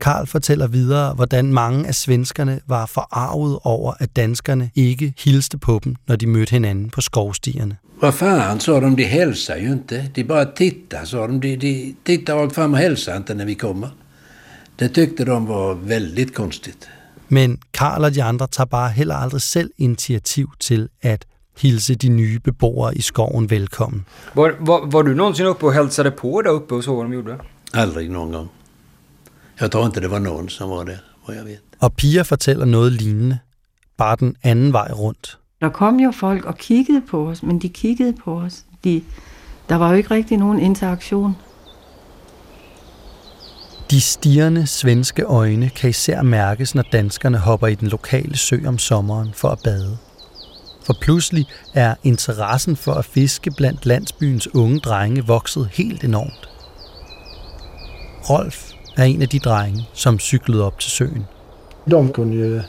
Karl 0.00 0.26
fortæller 0.26 0.66
videre, 0.66 1.14
hvordan 1.14 1.52
mange 1.52 1.86
af 1.86 1.94
svenskerne 1.94 2.60
var 2.66 2.86
forarvet 2.86 3.58
over, 3.62 3.94
at 3.98 4.16
danskerne 4.16 4.70
ikke 4.74 5.14
hilste 5.18 5.58
på 5.58 5.80
dem, 5.84 5.96
når 6.08 6.16
de 6.16 6.26
mødte 6.26 6.50
hinanden 6.50 6.90
på 6.90 7.00
skovstierne. 7.00 7.76
Vad 8.00 8.12
fan, 8.12 8.60
sa 8.60 8.80
de, 8.80 8.96
de 8.96 9.04
hälsar 9.04 9.56
ju 9.56 9.72
inte. 9.72 10.10
De 10.16 10.24
bara 10.24 10.44
tittar, 10.44 11.04
sa 11.04 11.26
de. 11.26 11.40
De, 11.40 11.56
de 11.56 11.94
tittar 12.04 12.34
rakt 12.34 12.54
fram 12.54 12.72
och 12.72 12.78
hälsar 12.78 13.16
inte 13.16 13.34
när 13.34 13.44
vi 13.44 13.54
kommer. 13.54 13.88
Det 14.76 14.88
tyckte 14.88 15.24
de 15.24 15.46
var 15.46 15.74
väldigt 15.74 16.34
konstigt. 16.34 16.88
Men 17.28 17.58
Karl 17.72 18.04
og 18.04 18.14
de 18.14 18.20
andre 18.20 18.46
tager 18.46 18.66
bare 18.66 18.88
heller 18.88 19.14
aldrig 19.14 19.42
selv 19.42 19.70
initiativ 19.78 20.48
til 20.60 20.88
at 21.02 21.26
hilse 21.56 21.94
de 21.94 22.08
nye 22.08 22.40
beboere 22.40 22.94
i 22.94 23.02
skoven 23.02 23.50
velkommen. 23.50 24.04
Var, 24.34 24.56
var, 24.60 24.86
var 24.86 25.02
du 25.02 25.14
någonsin 25.14 25.46
uppe 25.46 25.66
och 25.66 25.72
hälsade 25.72 26.10
på 26.10 26.42
där 26.42 26.50
uppe 26.50 26.74
och 26.74 26.84
så 26.84 26.94
vad 26.96 27.04
de 27.04 27.12
gjorde? 27.12 27.38
Aldrig 27.72 28.10
någon 28.10 28.32
gång. 28.32 28.48
Jag 29.60 29.70
tror 29.72 29.86
inte 29.86 30.00
det 30.00 30.08
var 30.08 30.20
någon 30.20 30.48
som 30.48 30.70
var 30.70 30.84
där, 30.84 30.98
vad 31.26 31.36
jag 31.36 31.44
vet. 31.44 31.60
Og 31.78 31.96
Pia 31.96 32.22
fortæller 32.24 32.64
noget 32.64 32.92
lignende, 32.92 33.38
bare 33.96 34.16
den 34.16 34.36
anden 34.42 34.72
vej 34.72 34.92
rundt. 34.92 35.38
Der 35.60 35.68
kom 35.68 36.00
jo 36.00 36.10
folk 36.10 36.44
og 36.44 36.58
kiggede 36.58 37.02
på 37.10 37.28
os, 37.28 37.42
men 37.42 37.58
de 37.58 37.68
kiggede 37.68 38.12
på 38.24 38.34
os. 38.40 38.64
De, 38.84 39.02
der 39.68 39.76
var 39.76 39.90
jo 39.90 39.96
ikke 39.96 40.10
rigtig 40.10 40.38
nogen 40.38 40.60
interaktion. 40.60 41.36
De 43.90 44.00
stirrende 44.00 44.66
svenske 44.66 45.22
øjne 45.22 45.70
kan 45.70 45.90
især 45.90 46.22
mærkes, 46.22 46.74
når 46.74 46.82
danskerne 46.82 47.38
hopper 47.38 47.66
i 47.66 47.74
den 47.74 47.88
lokale 47.88 48.36
sø 48.36 48.56
om 48.66 48.78
sommeren 48.78 49.32
for 49.34 49.48
at 49.48 49.58
bade. 49.64 49.98
For 50.84 50.96
pludselig 51.00 51.46
er 51.74 51.94
interessen 52.02 52.76
for 52.76 52.92
at 52.92 53.04
fiske 53.04 53.50
blandt 53.56 53.86
landsbyens 53.86 54.54
unge 54.54 54.80
drenge 54.80 55.26
vokset 55.26 55.68
helt 55.72 56.04
enormt. 56.04 56.48
Rolf 58.30 58.70
er 58.96 59.04
en 59.04 59.22
af 59.22 59.28
de 59.28 59.38
drenge, 59.38 59.88
som 59.92 60.18
cyklede 60.18 60.66
op 60.66 60.78
til 60.78 60.90
søen. 60.90 61.24
De 61.90 62.08
kunde 62.12 62.36
ju 62.36 62.60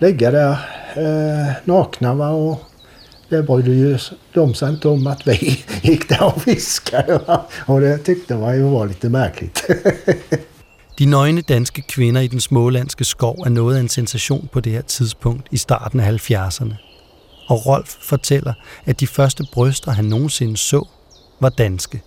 ligga 0.00 0.30
där 0.30 0.56
eh, 0.96 1.54
nakna 1.64 2.14
va? 2.14 2.28
och 2.28 2.58
det 3.30 3.46
brydde 3.46 3.70
ju 3.70 3.98
de 4.34 4.54
sig 4.54 4.70
inte 4.70 4.88
om 4.88 5.06
att 5.06 5.26
vi 5.26 5.64
gick 5.82 6.08
där 6.08 6.22
och 6.22 6.42
fiskade. 6.42 7.20
Och 7.66 7.80
det 7.80 7.98
tyckte 7.98 8.36
man 8.36 8.56
ju 8.56 8.62
var 8.62 8.86
lite 8.86 9.08
märkligt. 9.08 9.64
De 10.98 11.06
nøgne 11.06 11.40
danske 11.40 11.82
kvinder 11.82 12.20
i 12.20 12.26
den 12.26 12.40
smålandske 12.40 13.04
skov 13.04 13.36
er 13.46 13.48
noget 13.48 13.76
af 13.76 13.80
en 13.80 13.88
sensation 13.88 14.48
på 14.52 14.60
det 14.60 14.72
her 14.72 14.82
tidspunkt 14.82 15.48
i 15.50 15.56
starten 15.56 16.00
af 16.00 16.30
70'erne. 16.30 16.91
Og 17.46 17.66
Rolf 17.66 17.96
fortæller, 18.00 18.52
at 18.86 19.00
de 19.00 19.06
første 19.06 19.44
bryster, 19.52 19.90
han 19.90 20.04
nogensinde 20.04 20.56
så, 20.56 20.88
var 21.40 21.48
danske. 21.48 22.00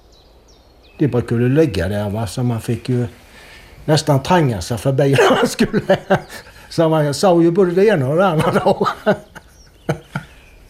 De 1.00 1.08
brukade 1.08 1.41
ju 1.41 1.50
ligga 1.50 1.88
där 1.89 2.10
va? 2.10 2.28
så 2.28 2.43
man 2.43 2.62
fick 2.62 2.89
ju 2.89 3.08
nästan 3.86 4.24
tränga 4.24 4.62
sig 4.62 4.78
förbi 4.78 5.12
när 5.12 5.36
man 5.36 5.48
skulle. 5.48 5.98
Så 6.69 6.89
man 6.89 7.13
sa 7.13 7.41
ju 7.41 7.52
både 7.52 7.71
det 7.71 7.86
ena 7.86 8.10
och 8.10 8.15
det 8.15 8.62
då. 8.63 8.88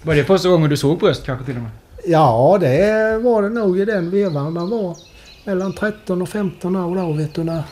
Var 0.01 0.15
det 0.15 0.23
första 0.23 0.49
gången 0.49 0.69
du 0.69 0.77
såg 0.77 0.99
bröst 0.99 1.25
kanske 1.25 1.45
till 1.45 1.55
och 1.55 1.61
med? 1.61 1.71
Ja, 2.05 2.57
det 2.61 3.17
var 3.17 3.41
det 3.41 3.49
nog 3.49 3.79
i 3.79 3.85
den 3.85 4.11
vevan. 4.11 4.53
Man 4.53 4.69
var 4.69 4.97
mellan 5.43 5.73
13 5.73 6.21
och 6.21 6.29
15 6.29 6.75
år 6.75 6.95
då, 6.95 7.11
vet 7.11 7.35
du. 7.35 7.43
När. 7.43 7.63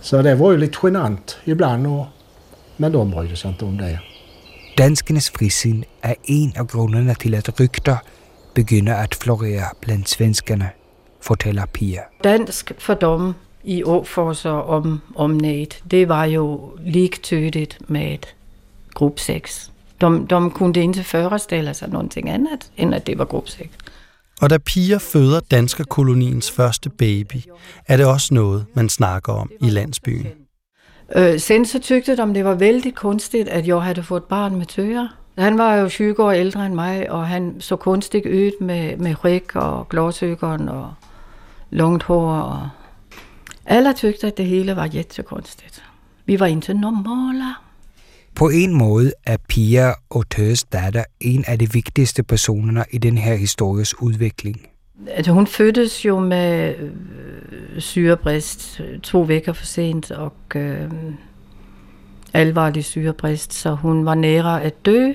Så 0.00 0.22
det 0.22 0.34
var 0.34 0.52
ju 0.52 0.58
lite 0.58 0.78
genant 0.82 1.36
ibland. 1.44 1.86
Och, 1.86 2.06
men 2.76 2.92
de 2.92 3.10
brydde 3.10 3.36
sig 3.36 3.50
inte 3.50 3.64
om 3.64 3.78
det. 3.78 4.00
Danskernes 4.78 5.30
frisind 5.30 5.84
er 6.02 6.14
en 6.24 6.52
af 6.56 6.68
grundene 6.68 7.14
til, 7.14 7.34
at 7.34 7.60
rygter 7.60 7.96
begynder 8.54 8.94
at 8.94 9.14
florere 9.14 9.64
blandt 9.80 10.08
svenskerne, 10.08 10.70
fortæller 11.20 11.66
Pia. 11.66 12.00
Dansk 12.24 12.72
fordom 12.78 13.34
i 13.64 13.84
Åfors 13.84 14.44
og 14.44 14.66
om, 14.66 15.00
omnat, 15.16 15.82
det 15.90 16.08
var 16.08 16.24
jo 16.24 16.76
liktydigt 16.80 17.78
med 17.88 18.14
et 18.14 18.34
grupp 18.94 19.18
6. 19.18 19.72
De, 20.00 20.26
de 20.30 20.50
kunde 20.50 20.80
inte 20.80 21.04
föreställa 21.04 21.74
sig 21.74 21.88
någonting 21.88 22.30
annat 22.30 22.70
än 22.76 22.94
att 22.94 23.06
det 23.06 23.18
var 23.18 23.24
grupp 23.24 23.48
6. 23.48 23.68
Og 24.40 24.50
da 24.50 24.58
piger 24.58 24.98
føder 24.98 25.40
danskerkoloniens 25.40 26.50
første 26.50 26.90
baby, 26.90 27.42
er 27.86 27.96
det 27.96 28.06
også 28.06 28.34
noget, 28.34 28.66
man 28.74 28.88
snakker 28.88 29.32
om 29.32 29.50
i 29.60 29.70
landsbyen. 29.70 30.47
Øh, 31.16 31.40
sen 31.40 31.64
tygte, 31.64 31.78
tyckte 31.78 32.16
det 32.16 32.44
var 32.44 32.54
väldigt 32.54 32.96
konstigt, 32.96 33.48
at 33.48 33.66
jeg 33.66 33.80
havde 33.80 34.02
fået 34.02 34.24
barn 34.24 34.56
med 34.56 34.66
tøger. 34.66 35.08
Han 35.38 35.58
var 35.58 35.74
jo 35.74 35.88
20 35.88 36.20
år 36.20 36.32
ældre 36.32 36.66
end 36.66 36.74
mig, 36.74 37.10
og 37.10 37.26
han 37.26 37.56
så 37.60 37.76
kunstigt 37.76 38.26
ud 38.26 38.64
med, 38.64 38.96
med 38.96 39.24
ryg 39.24 39.56
og 39.56 39.88
glåsøgon 39.88 40.68
og 40.68 40.94
langt 41.70 42.02
hår. 42.02 42.30
Og 42.32 42.68
alle 43.66 43.92
tyckte, 43.92 44.26
at 44.26 44.36
det 44.36 44.46
hele 44.46 44.76
var 44.76 44.86
jättekonstigt. 44.86 45.82
Vi 46.26 46.40
var 46.40 46.46
inte 46.46 46.74
normala. 46.74 47.54
På 48.34 48.48
en 48.48 48.74
måde 48.74 49.12
er 49.26 49.36
Pia 49.48 49.92
og 50.10 50.30
Tøs 50.30 50.64
datter 50.64 51.04
en 51.20 51.44
af 51.46 51.58
de 51.58 51.72
vigtigste 51.72 52.22
personer 52.22 52.84
i 52.90 52.98
den 52.98 53.18
her 53.18 53.34
histories 53.34 54.02
udvikling. 54.02 54.68
Altså, 55.06 55.32
hun 55.32 55.46
fødtes 55.46 56.04
jo 56.04 56.20
med 56.20 56.74
øh, 56.78 57.80
syrebrist 57.80 58.80
to 59.02 59.20
vejer 59.20 59.52
for 59.52 59.64
sent, 59.64 60.10
og 60.10 60.32
øh, 60.54 60.90
alvorlig 62.34 62.84
syrebrist, 62.84 63.52
så 63.52 63.74
hun 63.74 64.04
var 64.04 64.14
nære 64.14 64.62
at 64.62 64.86
dø. 64.86 65.12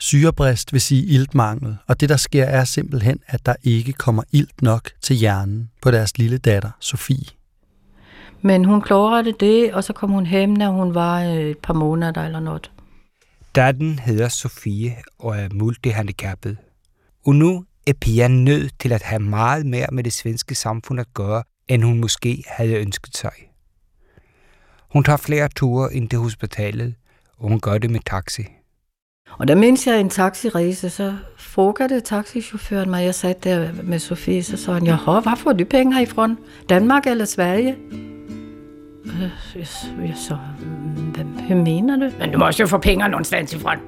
Syrebrist 0.00 0.72
vil 0.72 0.80
sige 0.80 1.06
iltmangel, 1.06 1.76
og 1.86 2.00
det 2.00 2.08
der 2.08 2.16
sker 2.16 2.44
er 2.44 2.64
simpelthen, 2.64 3.20
at 3.26 3.46
der 3.46 3.54
ikke 3.62 3.92
kommer 3.92 4.22
ilt 4.32 4.62
nok 4.62 4.90
til 5.00 5.16
hjernen 5.16 5.70
på 5.82 5.90
deres 5.90 6.18
lille 6.18 6.38
datter, 6.38 6.70
Sofie. 6.80 7.26
Men 8.42 8.64
hun 8.64 8.82
klarede 8.82 9.32
det, 9.40 9.74
og 9.74 9.84
så 9.84 9.92
kom 9.92 10.10
hun 10.10 10.26
hjem, 10.26 10.50
når 10.50 10.70
hun 10.70 10.94
var 10.94 11.24
øh, 11.24 11.36
et 11.36 11.58
par 11.58 11.74
måneder 11.74 12.24
eller 12.24 12.40
noget. 12.40 12.70
Datten 13.54 13.98
hedder 13.98 14.28
Sofie 14.28 14.96
og 15.18 15.36
er 15.36 15.48
multihandicappet. 15.54 16.56
Og 17.26 17.34
nu 17.34 17.64
er 17.86 17.92
Pia 18.00 18.28
nødt 18.28 18.72
til 18.80 18.92
at 18.92 19.02
have 19.02 19.20
meget 19.20 19.66
mere 19.66 19.86
med 19.92 20.04
det 20.04 20.12
svenske 20.12 20.54
samfund 20.54 21.00
at 21.00 21.14
gøre, 21.14 21.42
end 21.68 21.82
hun 21.82 22.00
måske 22.00 22.44
havde 22.46 22.74
ønsket 22.74 23.16
sig. 23.16 23.32
Hun 24.92 25.04
tager 25.04 25.16
flere 25.16 25.48
ture 25.48 25.94
ind 25.94 26.08
til 26.08 26.18
hospitalet, 26.18 26.94
og 27.38 27.48
hun 27.48 27.60
gør 27.60 27.78
det 27.78 27.90
med 27.90 28.00
taxi. 28.06 28.42
Og 29.38 29.48
der 29.48 29.54
mens 29.54 29.86
jeg 29.86 30.00
en 30.00 30.10
taxirejse, 30.10 30.90
så 30.90 31.16
frugade 31.38 32.00
taxichaufføren 32.00 32.90
mig. 32.90 33.04
Jeg 33.04 33.14
satte 33.14 33.50
der 33.50 33.72
med 33.82 33.98
Sofie, 33.98 34.42
så 34.42 34.56
sagde 34.56 34.78
han, 34.78 34.86
jaha, 34.86 35.20
hvor 35.20 35.34
får 35.36 35.52
du 35.52 35.64
penge 35.64 35.94
herifra? 35.94 36.34
Danmark 36.68 37.06
eller 37.06 37.24
Sverige? 37.24 37.76
Øh, 39.04 39.22
Jeg, 39.54 39.66
jeg 39.98 40.14
så, 40.16 40.38
hvad, 41.14 41.24
hvad 41.24 41.56
mener 41.56 41.96
du? 41.96 42.10
Men 42.18 42.32
du 42.32 42.38
må 42.38 42.46
også 42.46 42.62
jo 42.62 42.66
få 42.66 42.78
penge 42.78 43.08
någonstans 43.08 43.52
ifrån. 43.52 43.78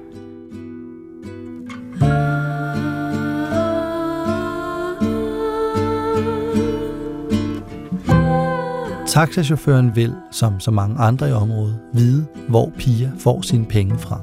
Taxachaufføren 9.13 9.95
vil, 9.95 10.15
som 10.31 10.59
så 10.59 10.71
mange 10.71 10.99
andre 10.99 11.29
i 11.29 11.31
området, 11.31 11.79
vide, 11.93 12.25
hvor 12.47 12.71
Pia 12.77 13.11
får 13.19 13.41
sine 13.41 13.65
penge 13.65 13.97
fra. 13.97 14.19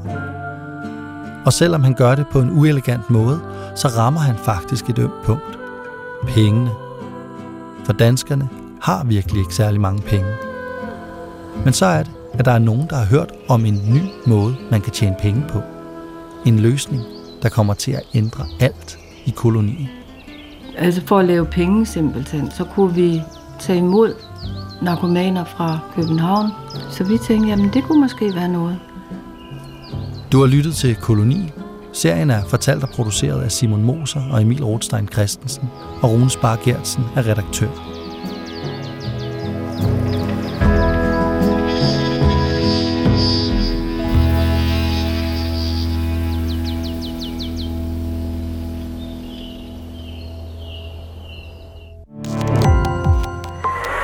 Og 1.46 1.52
selvom 1.52 1.82
han 1.82 1.94
gør 1.94 2.14
det 2.14 2.26
på 2.32 2.40
en 2.40 2.50
uelegant 2.50 3.10
måde, 3.10 3.40
så 3.76 3.88
rammer 3.88 4.20
han 4.20 4.36
faktisk 4.36 4.88
et 4.90 4.98
ømt 4.98 5.22
punkt. 5.24 5.58
Pengene. 6.26 6.70
For 7.84 7.92
danskerne 7.92 8.48
har 8.80 9.04
virkelig 9.04 9.40
ikke 9.40 9.54
særlig 9.54 9.80
mange 9.80 10.02
penge. 10.02 10.30
Men 11.64 11.72
så 11.72 11.86
er 11.86 12.02
det, 12.02 12.12
at 12.32 12.44
der 12.44 12.52
er 12.52 12.58
nogen, 12.58 12.86
der 12.90 12.96
har 12.96 13.06
hørt 13.06 13.32
om 13.48 13.64
en 13.64 13.80
ny 13.94 14.02
måde, 14.26 14.56
man 14.70 14.80
kan 14.80 14.92
tjene 14.92 15.16
penge 15.20 15.44
på. 15.48 15.62
En 16.46 16.58
løsning, 16.58 17.02
der 17.42 17.48
kommer 17.48 17.74
til 17.74 17.92
at 17.92 18.02
ændre 18.14 18.44
alt 18.60 18.98
i 19.24 19.30
kolonien. 19.30 19.88
Altså 20.78 21.02
for 21.06 21.18
at 21.18 21.24
lave 21.24 21.46
penge 21.46 21.86
simpelthen, 21.86 22.50
så 22.50 22.64
kunne 22.64 22.94
vi 22.94 23.22
tage 23.58 23.78
imod 23.78 24.14
narkomaner 24.82 25.44
fra 25.44 25.78
København. 25.94 26.50
Så 26.90 27.04
vi 27.04 27.18
tænkte, 27.18 27.48
jamen 27.48 27.70
det 27.72 27.84
kunne 27.84 28.00
måske 28.00 28.34
være 28.34 28.48
noget. 28.48 28.78
Du 30.32 30.40
har 30.40 30.46
lyttet 30.46 30.74
til 30.74 30.96
Koloni. 30.96 31.52
Serien 31.92 32.30
er 32.30 32.44
fortalt 32.44 32.82
og 32.82 32.88
produceret 32.88 33.42
af 33.42 33.52
Simon 33.52 33.82
Moser 33.82 34.20
og 34.30 34.42
Emil 34.42 34.64
Rothstein 34.64 35.08
Christensen, 35.08 35.68
og 36.02 36.10
Rune 36.10 36.30
Spar 36.30 36.58
Gertsen 36.64 37.04
er 37.16 37.26
redaktør. 37.26 37.89